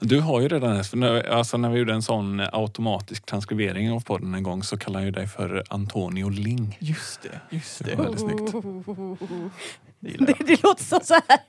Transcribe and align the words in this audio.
Du 0.00 0.20
har 0.20 0.40
ju 0.40 0.48
redan 0.48 0.84
för 0.84 0.96
när, 0.96 1.28
alltså 1.28 1.56
när 1.56 1.70
vi 1.70 1.78
gjorde 1.78 1.92
en 1.92 2.02
sån 2.02 2.40
automatisk 2.52 3.26
transkribering 3.26 3.92
av 3.92 4.00
podden 4.00 4.34
en 4.34 4.42
gång 4.42 4.62
så 4.62 4.76
kallade 4.78 5.04
jag 5.04 5.14
dig 5.14 5.26
för 5.26 5.62
Antonio 5.68 6.28
Ling. 6.28 6.76
Just 6.80 7.22
det, 7.22 7.40
just 7.50 7.78
Det 7.78 7.84
det. 7.84 7.92
är 7.92 7.96
väldigt 7.96 8.20
snyggt. 8.20 8.52
det 10.00 10.26
Det, 10.26 10.46
det 10.46 10.62
låter 10.62 10.84
som 10.84 11.00
så 11.02 11.14
här 11.14 11.40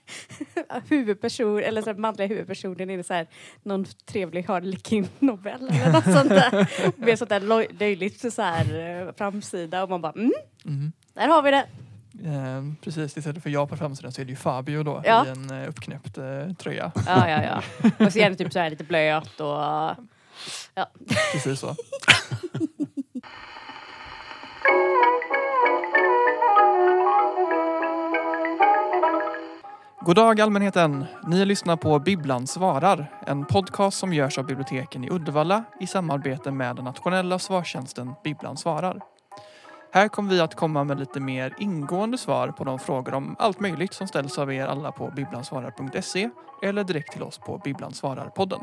huvudperson, 0.89 1.59
eller 1.59 1.81
så 1.81 1.89
här 1.89 1.97
manliga 1.97 2.27
huvudpersonen 2.27 2.89
i 2.89 3.03
så 3.03 3.13
här, 3.13 3.27
någon 3.63 3.85
trevlig 4.05 4.43
Harlequin-novell 4.47 5.67
eller 5.69 5.91
något 5.91 6.03
sånt 6.17 6.29
där. 6.29 6.67
Med 7.05 7.17
sånt 7.19 7.29
där 7.29 7.73
löjligt 7.79 8.33
så 8.33 8.41
här 8.41 8.79
eh, 9.07 9.13
framsida 9.17 9.83
och 9.83 9.89
man 9.89 10.01
bara 10.01 10.11
mm, 10.11 10.31
Mm. 10.65 10.91
där 11.13 11.27
har 11.27 11.41
vi 11.41 11.51
det. 11.51 11.65
Eh, 12.25 12.63
precis, 12.83 13.17
istället 13.17 13.43
för 13.43 13.49
jag 13.49 13.69
på 13.69 13.77
framsidan 13.77 14.11
så 14.11 14.21
är 14.21 14.25
det 14.25 14.29
ju 14.29 14.35
Fabio 14.35 14.83
då 14.83 15.01
Ja. 15.05 15.25
i 15.25 15.29
en 15.29 15.49
eh, 15.63 15.69
uppknäppt 15.69 16.17
eh, 16.17 16.53
tröja. 16.59 16.91
Ja, 17.07 17.29
ja, 17.29 17.43
ja. 17.43 17.61
Och 18.05 18.13
så 18.13 18.19
gärna 18.19 18.35
typ 18.35 18.53
så 18.53 18.59
här 18.59 18.69
lite 18.69 18.83
blöt 18.83 19.39
och 19.39 19.47
ja. 20.75 20.89
Precis 21.33 21.59
så. 21.59 21.75
God 30.01 30.15
dag 30.15 30.41
allmänheten! 30.41 31.05
Ni 31.27 31.45
lyssnar 31.45 31.75
på 31.77 31.99
Bibblan 31.99 32.47
svarar, 32.47 33.11
en 33.27 33.45
podcast 33.45 33.97
som 33.97 34.13
görs 34.13 34.37
av 34.37 34.45
biblioteken 34.45 35.03
i 35.03 35.09
Uddevalla 35.09 35.63
i 35.79 35.87
samarbete 35.87 36.51
med 36.51 36.75
den 36.75 36.85
nationella 36.85 37.39
svarstjänsten 37.39 38.13
Bibblan 38.23 38.57
svarar. 38.57 38.99
Här 39.91 40.07
kommer 40.07 40.29
vi 40.29 40.39
att 40.39 40.55
komma 40.55 40.83
med 40.83 40.99
lite 40.99 41.19
mer 41.19 41.53
ingående 41.57 42.17
svar 42.17 42.47
på 42.47 42.63
de 42.63 42.79
frågor 42.79 43.13
om 43.13 43.35
allt 43.39 43.59
möjligt 43.59 43.93
som 43.93 44.07
ställs 44.07 44.37
av 44.37 44.53
er 44.53 44.65
alla 44.65 44.91
på 44.91 45.11
bibblansvarar.se 45.15 46.29
eller 46.63 46.83
direkt 46.83 47.11
till 47.11 47.23
oss 47.23 47.37
på 47.37 47.57
bibblansvararpodden. 47.57 48.59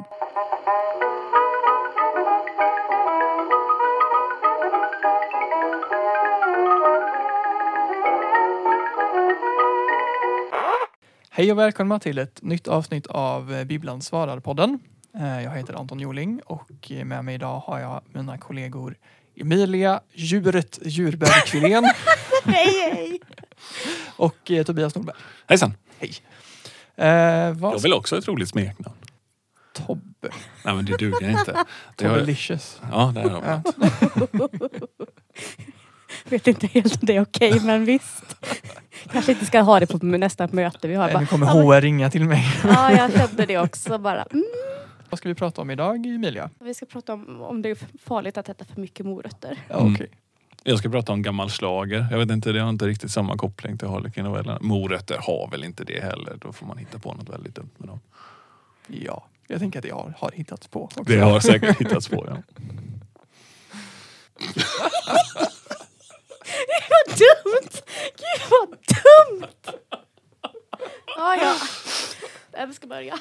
Hej 11.30 11.52
och 11.52 11.58
välkomna 11.58 11.98
till 11.98 12.18
ett 12.18 12.42
nytt 12.42 12.68
avsnitt 12.68 13.06
av 13.06 13.64
Bibblan 13.64 14.02
svarar-podden. 14.02 14.78
Eh, 15.14 15.42
jag 15.42 15.50
heter 15.50 15.74
Anton 15.74 16.00
Joling 16.00 16.40
och 16.46 16.92
med 17.04 17.24
mig 17.24 17.34
idag 17.34 17.58
har 17.58 17.78
jag 17.78 18.02
mina 18.12 18.38
kollegor 18.38 18.96
Emilia 19.36 20.00
Djuret 20.12 20.78
Djurberg 20.82 21.30
Kvilén 21.46 21.84
Hej, 22.44 22.90
hej! 22.92 23.20
och 24.16 24.50
eh, 24.50 24.64
Tobias 24.64 24.94
Nordberg. 24.94 25.16
Hejsan! 25.48 25.74
Eh, 26.96 27.52
vad 27.52 27.74
Jag 27.74 27.78
vill 27.82 27.92
också 27.92 28.14
ha 28.14 28.18
ett 28.20 28.28
roligt 28.28 28.48
smeknamn. 28.48 28.96
Tobbe. 29.86 30.28
Nej 30.64 30.74
men 30.74 30.84
det 30.84 30.96
duger 30.96 31.30
inte. 31.30 31.64
Det 31.96 32.06
har, 32.06 32.14
Tobbelicious. 32.14 32.80
ja, 32.92 33.12
där 33.14 33.22
har 33.30 33.40
vi 33.40 33.46
Ja. 33.46 33.62
något. 34.32 34.52
Vet 36.28 36.46
inte 36.46 36.66
helt 36.66 36.92
om 36.94 37.00
det 37.02 37.16
är 37.16 37.20
okej 37.22 37.60
men 37.60 37.84
visst. 37.84 38.36
Kanske 39.12 39.32
inte 39.32 39.46
ska 39.46 39.60
ha 39.60 39.80
det 39.80 39.86
på 39.86 40.06
nästa 40.06 40.48
möte 40.52 40.88
vi 40.88 40.94
har. 40.94 41.08
Eh, 41.08 41.12
Bara, 41.12 41.20
Nu 41.20 41.26
kommer 41.26 41.46
HR 41.46 41.80
ringa 41.80 42.10
till 42.10 42.24
mig. 42.24 42.44
Ja, 42.64 42.92
jag 42.92 43.12
kände 43.12 43.46
det 43.46 43.58
också 43.58 43.98
bara. 43.98 44.22
Mm. 44.22 44.44
Vad 45.10 45.18
ska 45.18 45.28
vi 45.28 45.34
prata 45.34 45.60
om 45.62 45.70
idag 45.70 46.06
Emilia? 46.06 46.50
Vi 46.58 46.74
ska 46.74 46.86
prata 46.86 47.12
om 47.12 47.40
om 47.42 47.62
det 47.62 47.68
är 47.70 47.78
farligt 47.98 48.38
att 48.38 48.48
äta 48.48 48.64
för 48.64 48.80
mycket 48.80 49.06
morötter. 49.06 49.58
Ja, 49.68 49.80
Mm. 49.80 49.94
okej. 49.94 50.10
Jag 50.62 50.78
ska 50.78 50.88
prata 50.88 51.12
om 51.12 51.22
gammal 51.22 51.50
slager. 51.50 52.06
Jag 52.10 52.18
vet 52.18 52.30
inte, 52.30 52.52
det 52.52 52.60
har 52.60 52.70
inte 52.70 52.86
riktigt 52.86 53.10
samma 53.10 53.36
koppling 53.36 53.78
till 53.78 53.88
Harlequin-novellerna. 53.88 54.58
Morötter 54.60 55.18
har 55.22 55.48
väl 55.50 55.64
inte 55.64 55.84
det 55.84 56.00
heller. 56.02 56.36
Då 56.40 56.52
får 56.52 56.66
man 56.66 56.78
hitta 56.78 56.98
på 56.98 57.14
något 57.14 57.28
väldigt 57.28 57.54
dumt 57.54 57.70
med 57.76 57.88
dem. 57.88 58.00
Ja, 58.86 59.26
jag 59.46 59.58
tänker 59.60 59.78
att 59.78 59.82
det 59.82 59.90
har, 59.90 60.14
har 60.18 60.30
hittats 60.34 60.68
på. 60.68 60.82
Också. 60.84 61.02
Det 61.02 61.18
har 61.18 61.40
säkert 61.40 61.80
hittats 61.80 62.08
på, 62.08 62.26
ja. 62.28 62.36
Vad 66.90 67.16
dumt! 67.18 67.70
Gud 68.16 68.42
vad 68.50 68.68
dumt! 68.70 69.78
Ja, 71.16 71.36
ja. 71.42 71.54
Vem 72.52 72.72
ska 72.74 72.86
börja? 72.86 73.18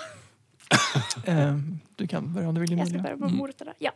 Eh, 1.24 1.56
Du 1.96 2.08
kan 2.08 2.34
börja 2.34 2.50
om 2.50 2.56
du 2.56 2.62
vill 2.62 2.78
Jag 2.78 2.88
ska 2.88 2.98
börja 3.00 3.16
med 3.16 3.32
morötterna. 3.32 3.74
Ja. 3.78 3.92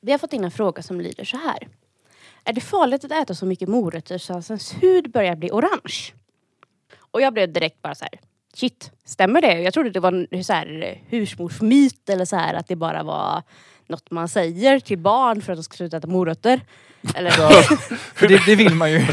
Vi 0.00 0.12
har 0.12 0.18
fått 0.18 0.32
in 0.32 0.44
en 0.44 0.50
fråga 0.50 0.82
som 0.82 1.00
lyder 1.00 1.24
så 1.24 1.36
här. 1.36 1.68
Är 2.44 2.52
det 2.52 2.60
farligt 2.60 3.04
att 3.04 3.12
äta 3.12 3.34
så 3.34 3.46
mycket 3.46 3.68
morötter 3.68 4.18
så 4.18 4.32
att 4.38 4.50
ens 4.50 4.72
hud 4.82 5.10
börjar 5.10 5.36
bli 5.36 5.50
orange? 5.50 6.12
Och 6.98 7.20
jag 7.20 7.32
blev 7.32 7.52
direkt 7.52 7.82
bara 7.82 7.94
så 7.94 8.04
här. 8.04 8.20
Shit, 8.54 8.90
stämmer 9.04 9.40
det? 9.40 9.60
Jag 9.60 9.74
trodde 9.74 9.90
det 9.90 10.00
var 10.00 10.26
en 10.30 10.44
så 10.44 10.52
här, 10.52 10.82
eh, 10.82 11.18
husmorsmyt 11.18 12.08
eller 12.08 12.24
så 12.24 12.36
här 12.36 12.54
att 12.54 12.68
det 12.68 12.76
bara 12.76 13.02
var 13.02 13.42
något 13.86 14.10
man 14.10 14.28
säger 14.28 14.80
till 14.80 14.98
barn 14.98 15.42
för 15.42 15.52
att 15.52 15.58
de 15.58 15.62
ska 15.62 15.76
sluta 15.76 15.96
äta 15.96 16.06
morötter. 16.06 16.60
Eller, 17.14 17.32
det, 18.28 18.46
det 18.46 18.54
vill 18.54 18.74
man 18.74 18.90
ju. 18.92 19.06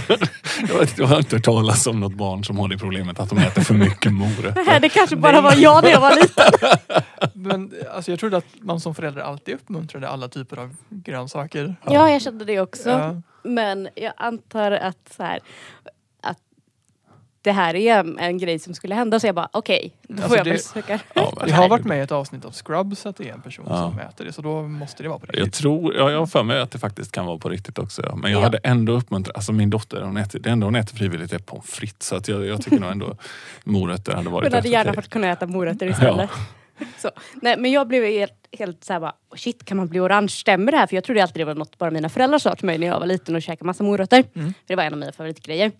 Jag, 0.69 0.79
vet, 0.79 0.97
jag 0.97 1.07
har 1.07 1.17
inte 1.17 1.35
hört 1.35 1.43
talas 1.43 1.87
om 1.87 1.99
något 1.99 2.13
barn 2.13 2.43
som 2.43 2.59
har 2.59 2.67
det 2.67 2.77
problemet 2.77 3.19
att 3.19 3.29
de 3.29 3.37
äter 3.37 3.61
för 3.61 3.73
mycket 3.73 4.13
morötter. 4.13 4.63
Nej, 4.65 4.79
det 4.79 4.89
kanske 4.89 5.15
bara 5.15 5.41
var 5.41 5.53
jag 5.55 5.83
när 5.83 5.91
jag 5.91 5.99
var 5.99 6.15
liten. 6.15 6.45
Men 7.33 7.73
alltså, 7.91 8.11
jag 8.11 8.19
trodde 8.19 8.37
att 8.37 8.45
man 8.61 8.79
som 8.79 8.95
förälder 8.95 9.21
alltid 9.21 9.55
uppmuntrade 9.55 10.09
alla 10.09 10.27
typer 10.27 10.57
av 10.57 10.75
grönsaker. 10.89 11.75
Ja, 11.85 12.11
jag 12.11 12.21
kände 12.21 12.45
det 12.45 12.59
också. 12.59 12.89
Ja. 12.89 13.21
Men 13.43 13.89
jag 13.95 14.13
antar 14.17 14.71
att 14.71 15.13
så 15.17 15.23
här, 15.23 15.39
det 17.41 17.51
här 17.51 17.75
är 17.75 18.19
en, 18.19 18.37
grej 18.37 18.59
som 18.59 18.73
skulle 18.73 18.95
hända 18.95 19.19
så 19.19 19.27
jag 19.27 19.35
bara 19.35 19.49
okej, 19.51 19.93
då 20.07 20.15
får 20.15 20.23
Alltså, 20.23 20.37
jag 20.37 20.45
det- 20.45 20.49
väl 20.51 20.59
söka. 20.59 20.99
Ja, 21.13 21.33
Vi 21.45 21.51
har 21.51 21.69
varit 21.69 21.85
med 21.85 21.97
i 21.97 22.01
ett 22.01 22.11
avsnitt 22.11 22.45
av 22.45 22.51
Scrubs 22.51 23.05
att 23.05 23.15
det 23.17 23.29
är 23.29 23.33
en 23.33 23.41
person 23.41 23.65
Ja. 23.69 23.77
som 23.77 23.99
äter 23.99 24.25
det 24.25 24.33
så 24.33 24.41
då 24.41 24.61
måste 24.61 25.03
det 25.03 25.09
vara 25.09 25.19
på 25.19 25.25
Jag 25.29 25.35
riktigt. 25.35 25.53
tror, 25.53 25.95
ja, 25.95 26.11
jag 26.11 26.19
har 26.19 26.25
för 26.27 26.43
mig 26.43 26.59
att 26.61 26.71
det 26.71 26.79
faktiskt 26.79 27.11
kan 27.11 27.25
vara 27.25 27.37
på 27.37 27.49
riktigt 27.49 27.79
också. 27.79 28.01
Ja. 28.05 28.15
Men 28.15 28.31
jag 28.31 28.39
Ja. 28.39 28.43
hade 28.43 28.57
ändå 28.57 28.93
uppmuntrat, 28.93 29.35
alltså 29.35 29.51
min 29.51 29.69
dotter, 29.69 30.01
hon 30.01 30.17
äter, 30.17 30.39
det 30.39 30.49
enda 30.49 30.65
hon 30.67 30.75
äter 30.75 30.95
frivilligt 30.95 31.33
är 31.33 31.39
pommes 31.39 31.65
frites. 31.69 32.07
Så 32.07 32.15
att 32.15 32.27
jag, 32.27 32.45
jag 32.45 32.61
tycker 32.61 32.79
nog 32.79 32.91
ändå 32.91 33.15
morötter 33.63 34.13
hade 34.15 34.29
varit 34.29 34.45
Hon 34.47 34.53
hade 34.53 34.69
gärna 34.69 34.93
fått 34.93 35.09
kunna 35.09 35.27
äta 35.31 35.45
morötter 35.47 35.85
istället. 35.89 36.29
Så. 36.97 37.09
Nej, 37.41 37.55
men 37.57 37.71
jag 37.71 37.87
blev 37.87 38.03
helt, 38.03 38.33
helt 38.59 38.83
såhär 38.83 38.99
bara, 38.99 39.13
"Oh, 39.31 39.37
shit 39.37 39.65
kan 39.65 39.77
man 39.77 39.87
bli 39.87 39.99
orange? 39.99 40.27
Stämmer 40.29 40.71
det 40.71 40.77
här? 40.77 40.87
För 40.87 40.95
jag 40.95 41.03
trodde 41.03 41.23
alltid 41.23 41.41
det 41.41 41.45
var 41.45 41.55
något 41.55 41.77
bara 41.77 41.91
mina 41.91 42.09
föräldrar 42.09 42.39
sa 42.39 42.55
till 42.55 42.65
mig 42.65 42.77
när 42.77 42.87
jag 42.87 42.99
var 42.99 43.05
liten 43.07 43.35
och 43.35 43.41
käkade 43.41 43.65
massa 43.65 43.83
morötter. 43.83 44.23
Mm. 44.35 44.47
För 44.53 44.53
det 44.67 44.75
var 44.75 44.83
en 44.83 44.93
av 44.93 44.99
mina 44.99 45.11
favoritgrejer. 45.11 45.71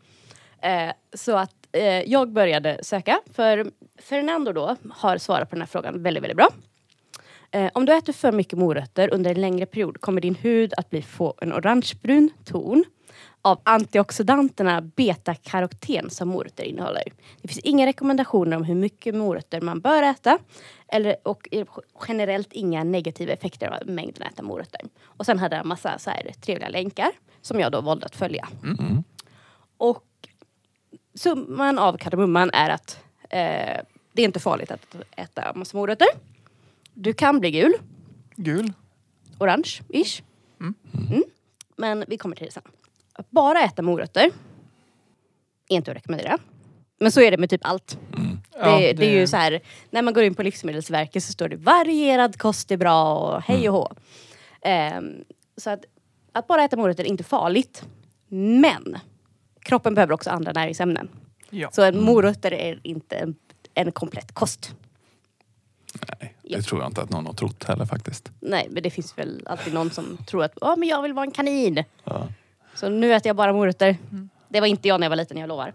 Eh, 0.61 0.91
så 1.13 1.37
att 1.37 1.67
eh, 1.71 1.83
jag 1.83 2.31
började 2.31 2.83
söka, 2.83 3.21
för 3.33 3.71
Fernando 4.01 4.53
då 4.53 4.75
har 4.89 5.17
svarat 5.17 5.49
på 5.49 5.55
den 5.55 5.61
här 5.61 5.67
frågan 5.67 6.03
väldigt, 6.03 6.23
väldigt 6.23 6.37
bra. 6.37 6.49
Eh, 7.51 7.71
om 7.73 7.85
du 7.85 7.93
äter 7.93 8.13
för 8.13 8.31
mycket 8.31 8.59
morötter 8.59 9.13
under 9.13 9.31
en 9.31 9.41
längre 9.41 9.65
period 9.65 10.01
kommer 10.01 10.21
din 10.21 10.35
hud 10.35 10.73
att 10.77 10.89
bli 10.89 11.01
få 11.01 11.35
en 11.41 11.53
orangebrun 11.53 12.29
ton 12.45 12.83
av 13.41 13.59
antioxidanterna 13.63 14.81
beta-karoten 14.81 16.09
som 16.09 16.27
morötter 16.27 16.63
innehåller. 16.63 17.03
Det 17.41 17.47
finns 17.47 17.59
inga 17.59 17.85
rekommendationer 17.85 18.57
om 18.57 18.63
hur 18.63 18.75
mycket 18.75 19.15
morötter 19.15 19.61
man 19.61 19.79
bör 19.79 20.03
äta 20.03 20.39
eller, 20.87 21.15
och 21.23 21.47
generellt 22.07 22.53
inga 22.53 22.83
negativa 22.83 23.33
effekter 23.33 23.67
av 23.67 23.87
mängden 23.87 24.23
äta 24.23 24.43
morötter. 24.43 24.81
Och 25.03 25.25
sen 25.25 25.39
hade 25.39 25.55
jag 25.55 25.63
en 25.63 25.67
massa 25.67 25.99
så 25.99 26.09
här 26.09 26.31
trevliga 26.41 26.69
länkar 26.69 27.11
som 27.41 27.59
jag 27.59 27.71
då 27.71 27.81
valde 27.81 28.05
att 28.05 28.15
följa. 28.15 28.47
Mm. 28.63 29.03
Och 29.77 30.03
summan 31.17 31.79
av 31.79 31.97
kardemumman 31.97 32.49
är 32.53 32.69
att 32.69 32.99
eh, 33.29 33.81
det 34.13 34.21
är 34.21 34.25
inte 34.25 34.39
farligt 34.39 34.71
att 34.71 34.95
äta 35.11 35.53
massa 35.55 35.77
morötter. 35.77 36.07
Du 36.93 37.13
kan 37.13 37.39
bli 37.39 37.51
gul, 37.51 37.73
Gul. 38.35 38.73
orange-ish. 39.39 40.21
Mm. 40.59 40.73
Mm. 41.09 41.23
Men 41.75 42.05
vi 42.07 42.17
kommer 42.17 42.35
till 42.35 42.45
det 42.45 42.51
sen. 42.51 42.63
Att 43.13 43.29
bara 43.29 43.61
äta 43.61 43.81
morötter 43.81 44.31
är 45.69 45.75
inte 45.75 45.91
att 45.91 45.97
rekommendera. 45.97 46.37
Men 46.99 47.11
så 47.11 47.21
är 47.21 47.31
det 47.31 47.37
med 47.37 47.49
typ 47.49 47.65
allt. 47.65 47.99
Mm. 48.17 48.37
Det, 48.51 48.93
det 48.93 49.05
är 49.05 49.19
ju 49.19 49.27
så 49.27 49.37
här, 49.37 49.61
när 49.89 50.01
man 50.01 50.13
går 50.13 50.23
in 50.23 50.35
på 50.35 50.43
Livsmedelsverket 50.43 51.23
så 51.23 51.31
står 51.31 51.49
det 51.49 51.55
varierad 51.55 52.37
kost 52.37 52.71
är 52.71 52.77
bra 52.77 53.15
och 53.19 53.41
hej 53.41 53.69
och 53.69 53.75
hå. 53.75 53.91
Ehm, 54.61 55.23
så 55.57 55.69
att, 55.69 55.85
att 56.31 56.47
bara 56.47 56.63
äta 56.63 56.75
morötter 56.75 57.03
är 57.03 57.07
inte 57.07 57.23
farligt. 57.23 57.85
Men 58.27 58.97
kroppen 59.59 59.95
behöver 59.95 60.13
också 60.13 60.29
andra 60.29 60.51
näringsämnen. 60.51 61.09
Ja. 61.49 61.69
Så 61.71 61.81
en 61.83 62.01
morötter 62.01 62.53
är 62.53 62.79
inte 62.83 63.15
en, 63.17 63.35
en 63.73 63.91
komplett 63.91 64.33
kost. 64.33 64.75
Nej, 66.19 66.33
Ja. 66.41 66.57
det 66.57 66.63
tror 66.63 66.81
jag 66.81 66.89
inte 66.89 67.01
att 67.01 67.09
någon 67.09 67.25
har 67.25 67.33
trott 67.33 67.63
heller 67.63 67.85
faktiskt. 67.85 68.31
Nej, 68.39 68.67
men 68.71 68.83
det 68.83 68.89
finns 68.89 69.17
väl 69.17 69.43
alltid 69.47 69.73
någon 69.73 69.91
som 69.91 70.17
tror 70.17 70.43
att 70.43 70.57
oh, 70.57 70.77
men 70.77 70.87
jag 70.89 71.01
vill 71.01 71.13
vara 71.13 71.25
en 71.25 71.31
kanin. 71.31 71.83
Ja. 72.03 72.27
Så 72.75 72.89
nu 72.89 73.13
äter 73.13 73.29
jag 73.29 73.35
bara 73.35 73.53
morötter. 73.53 73.97
Det 74.49 74.59
var 74.59 74.67
inte 74.67 74.87
jag 74.87 74.99
när 74.99 75.05
jag 75.05 75.09
var 75.09 75.15
liten, 75.15 75.37
jag 75.37 75.47
lovar. 75.47 75.73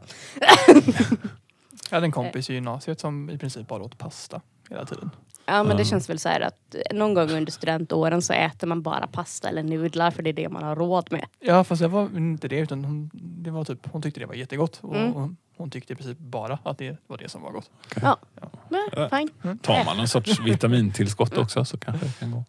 Jag 1.90 1.96
hade 1.96 2.06
en 2.06 2.12
kompis 2.12 2.50
i 2.50 2.54
gymnasiet 2.54 3.00
som 3.00 3.30
i 3.30 3.38
princip 3.38 3.68
bara 3.68 3.82
åt 3.82 3.98
pasta 3.98 4.40
hela 4.70 4.84
tiden. 4.86 5.10
Ja 5.56 5.62
men 5.62 5.76
det 5.76 5.84
känns 5.84 6.10
väl 6.10 6.18
så 6.18 6.28
här 6.28 6.40
att 6.40 6.74
eh, 6.74 6.96
någon 6.96 7.14
gång 7.14 7.30
under 7.30 7.52
studentåren 7.52 8.22
så 8.22 8.32
äter 8.32 8.66
man 8.66 8.82
bara 8.82 9.06
pasta 9.06 9.48
eller 9.48 9.62
nudlar 9.62 10.10
för 10.10 10.22
det 10.22 10.30
är 10.30 10.34
det 10.34 10.48
man 10.48 10.62
har 10.62 10.76
råd 10.76 11.12
med. 11.12 11.24
Ja 11.40 11.64
fast 11.64 11.82
det 11.82 11.88
var 11.88 12.02
inte 12.16 12.48
det 12.48 12.58
utan 12.58 12.84
hon, 12.84 13.10
det 13.14 13.50
var 13.50 13.64
typ, 13.64 13.78
hon 13.92 14.02
tyckte 14.02 14.20
det 14.20 14.26
var 14.26 14.34
jättegott. 14.34 14.78
Och 14.82 14.96
Mm. 14.96 15.12
hon, 15.12 15.36
hon 15.56 15.70
tyckte 15.70 15.92
i 15.92 15.96
princip 15.96 16.18
bara 16.18 16.58
att 16.62 16.78
det 16.78 16.96
var 17.06 17.18
det 17.18 17.28
som 17.28 17.42
var 17.42 17.50
gott. 17.52 17.70
Ja, 18.02 18.16
Ja. 18.40 18.50
men 18.68 18.88
Ja. 18.92 19.08
fine. 19.18 19.58
Tar 19.58 19.84
man 19.84 19.96
någon 19.96 20.08
sorts 20.08 20.40
vitamintillskott 20.44 21.38
också 21.38 21.64
så 21.64 21.78
kanske 21.78 22.06
det 22.06 22.12
kan 22.18 22.30
gå. 22.30 22.44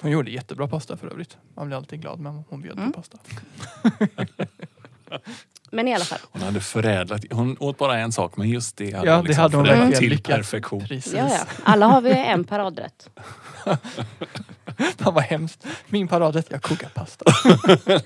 Hon 0.00 0.10
gjorde 0.10 0.30
jättebra 0.30 0.68
pasta 0.68 0.96
för 0.96 1.06
övrigt. 1.06 1.36
Man 1.54 1.66
blir 1.66 1.76
alltid 1.76 2.00
glad 2.00 2.20
när 2.20 2.42
hon 2.48 2.60
bjöd 2.62 2.78
Mm. 2.78 2.92
på 2.92 3.00
pasta. 3.02 3.18
Men 5.74 5.88
i 5.88 5.94
alla 5.94 6.04
fall. 6.04 6.18
Hon 6.32 6.42
hade 6.42 6.60
förädlat, 6.60 7.24
hon 7.30 7.56
åt 7.60 7.78
bara 7.78 7.98
en 7.98 8.12
sak 8.12 8.36
men 8.36 8.48
just 8.48 8.76
det 8.76 8.92
hade 8.96 9.06
Ja, 9.06 9.14
hon 9.16 9.24
det 9.24 9.28
liksom 9.28 9.42
hade 9.42 9.56
hon 9.56 9.66
förädlat 9.66 9.94
till 9.94 10.10
lyckats. 10.10 10.36
perfektion. 10.36 10.80
Precis. 10.80 11.12
Ja, 11.14 11.28
ja. 11.30 11.44
Alla 11.64 11.86
har 11.86 12.00
vi 12.00 12.10
en 12.10 12.44
paradrätt. 12.44 13.10
Fan 14.98 15.14
vad 15.14 15.22
hemskt. 15.24 15.66
Min 15.86 16.08
paradrätt, 16.08 16.46
jag 16.50 16.62
kokar 16.62 16.88
pasta. 16.88 17.24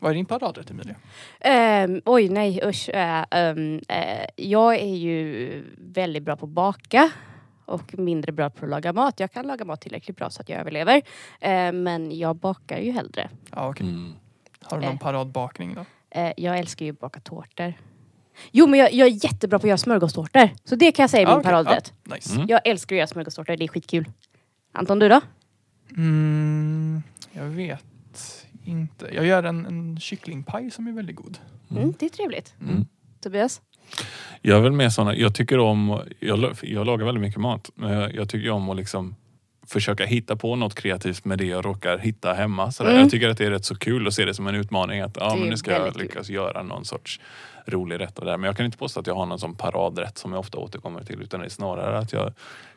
vad 0.00 0.10
är 0.10 0.14
din 0.14 0.26
paradrätt 0.26 0.70
Emilia? 0.70 0.94
Ehm, 1.40 2.00
oj 2.04 2.28
nej 2.28 2.60
usch. 2.64 2.88
Eh, 2.88 3.24
ehm, 3.30 3.80
eh, 3.88 4.26
jag 4.36 4.74
är 4.74 4.94
ju 4.96 5.64
väldigt 5.78 6.22
bra 6.22 6.36
på 6.36 6.46
att 6.46 6.52
baka. 6.52 7.10
Och 7.64 7.98
mindre 7.98 8.32
bra 8.32 8.50
på 8.50 8.64
att 8.64 8.70
laga 8.70 8.92
mat. 8.92 9.20
Jag 9.20 9.32
kan 9.32 9.46
laga 9.46 9.64
mat 9.64 9.80
tillräckligt 9.80 10.16
bra 10.16 10.30
så 10.30 10.42
att 10.42 10.48
jag 10.48 10.60
överlever. 10.60 11.02
Eh, 11.40 11.72
men 11.72 12.18
jag 12.18 12.36
bakar 12.36 12.78
ju 12.78 12.92
hellre. 12.92 13.30
Ja, 13.50 13.68
okej. 13.68 13.86
Mm. 13.86 14.12
Har 14.62 14.80
du 14.80 14.86
någon 14.86 14.98
paradbakning 14.98 15.74
då? 15.74 15.84
Eh, 16.14 16.32
jag 16.36 16.58
älskar 16.58 16.86
ju 16.86 16.92
att 16.92 17.00
baka 17.00 17.20
tårtor. 17.20 17.74
Jo 18.50 18.66
men 18.66 18.80
jag, 18.80 18.92
jag 18.92 19.08
är 19.08 19.24
jättebra 19.24 19.58
på 19.58 19.66
att 19.66 19.68
göra 19.68 19.78
smörgåstårtor. 19.78 20.50
Så 20.64 20.76
det 20.76 20.92
kan 20.92 21.02
jag 21.02 21.10
säga 21.10 21.22
Ja, 21.22 21.28
min 21.28 21.38
okej. 21.38 21.44
paradrätt. 21.50 21.92
Ja, 22.08 22.14
nice. 22.14 22.34
Mm. 22.34 22.46
Jag 22.48 22.60
älskar 22.64 22.96
att 22.96 22.98
göra 22.98 23.06
smörgåstårtor, 23.06 23.56
det 23.56 23.64
är 23.64 23.68
skitkul. 23.68 24.04
Anton 24.72 24.98
du 24.98 25.08
då? 25.08 25.20
Mm, 25.96 27.02
jag 27.32 27.44
vet 27.44 27.84
inte. 28.64 29.08
Jag 29.14 29.26
gör 29.26 29.42
en, 29.42 29.66
en 29.66 30.00
kycklingpaj 30.00 30.70
som 30.70 30.86
är 30.86 30.92
väldigt 30.92 31.16
god. 31.16 31.38
Mm, 31.70 31.94
det 31.98 32.06
är 32.06 32.10
trevligt. 32.10 32.54
Mm. 32.60 32.86
Tobias? 33.20 33.60
Jag 34.42 34.58
är 34.58 34.62
väl 34.62 34.72
mer 34.72 34.88
såna, 34.88 35.16
jag 35.16 35.34
tycker 35.34 35.58
om, 35.58 36.00
jag, 36.20 36.56
jag 36.62 36.86
lagar 36.86 37.06
väldigt 37.06 37.20
mycket 37.22 37.40
mat, 37.40 37.70
men 37.74 37.92
jag, 37.92 38.14
jag 38.14 38.28
tycker 38.28 38.50
om 38.50 38.70
att 38.70 38.76
liksom 38.76 39.14
försöka 39.72 40.04
hitta 40.06 40.36
på 40.36 40.56
något 40.56 40.74
kreativt 40.74 41.24
med 41.24 41.38
det 41.38 41.44
jag 41.46 41.64
råkar 41.64 41.98
hitta 41.98 42.32
hemma. 42.32 42.72
Sådär. 42.72 42.90
Mm. 42.90 43.02
Jag 43.02 43.10
tycker 43.10 43.28
att 43.28 43.38
det 43.38 43.46
är 43.46 43.50
rätt 43.50 43.64
så 43.64 43.74
kul 43.76 44.06
att 44.06 44.14
se 44.14 44.24
det 44.24 44.34
som 44.34 44.46
en 44.46 44.54
utmaning 44.54 45.00
att 45.00 45.16
ja, 45.20 45.34
men 45.36 45.48
nu 45.48 45.56
ska 45.56 45.70
jag 45.72 45.78
väldigt 45.78 45.94
kul. 45.94 46.02
lyckas 46.02 46.28
göra 46.28 46.62
någon 46.62 46.84
sorts 46.84 47.20
rolig 47.66 48.00
rätt 48.00 48.18
av 48.18 48.24
det 48.24 48.30
här. 48.30 48.38
Men 48.38 48.46
jag 48.46 48.56
kan 48.56 48.66
inte 48.66 48.78
påstå 48.78 49.00
att 49.00 49.06
jag 49.06 49.14
har 49.14 49.26
någon 49.26 49.38
sån 49.38 49.54
paradrätt 49.54 50.18
som 50.18 50.32
jag 50.32 50.40
ofta 50.40 50.58
återkommer 50.58 51.04
till 51.04 51.22
utan 51.22 51.40
det 51.40 51.46
är 51.46 51.50
snarare 51.50 51.98
att 51.98 52.12
jag 52.12 52.32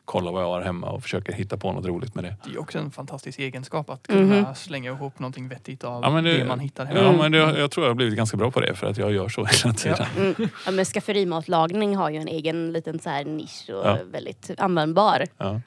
kollar 0.06 0.32
vad 0.32 0.42
jag 0.42 0.48
har 0.48 0.62
hemma 0.62 0.88
och 0.90 1.04
försöker 1.04 1.34
hitta 1.34 1.58
på 1.58 1.72
något 1.72 1.86
roligt 1.86 2.16
med 2.16 2.24
det. 2.24 2.36
Det 2.46 2.52
är 2.56 2.60
också 2.60 2.78
en 2.80 2.92
fantastisk 2.92 3.40
egenskap 3.40 3.90
att 3.90 4.08
kunna 4.08 4.36
Mhm. 4.42 4.56
slänga 4.56 4.92
ihop 4.92 5.20
någonting 5.20 5.48
vettigt 5.48 5.84
av 5.84 6.04
Ja, 6.04 6.10
men 6.10 6.24
det, 6.24 6.38
det- 6.38 6.46
man 6.46 6.60
hittar 6.60 6.86
hemma. 6.86 7.00
Ja, 7.00 7.06
Mm. 7.08 7.18
men 7.22 7.32
det, 7.32 7.60
jag 7.60 7.72
tror 7.72 7.86
jag 7.86 7.90
har 7.90 7.96
blivit 7.96 8.16
ganska 8.16 8.38
bra 8.38 8.52
på 8.52 8.60
det 8.60 8.76
för 8.76 8.88
att 8.88 8.98
jag 8.98 9.14
gör 9.14 9.30
så 9.30 9.46
hela 9.46 9.74
tiden. 9.74 10.06
Mm. 10.18 10.50
Ja, 10.66 10.72
men 10.72 10.86
skafferimatlagning 10.86 11.96
har 11.96 12.10
ju 12.10 12.18
en 12.18 12.28
egen 12.28 12.72
liten 12.74 13.00
så 13.00 13.10
här 13.10 13.26
nisch 13.26 13.66
och 13.70 13.86
Ja. 13.86 13.98
väldigt 14.12 14.52
användbar. 14.58 15.24
Ja. 15.38 15.62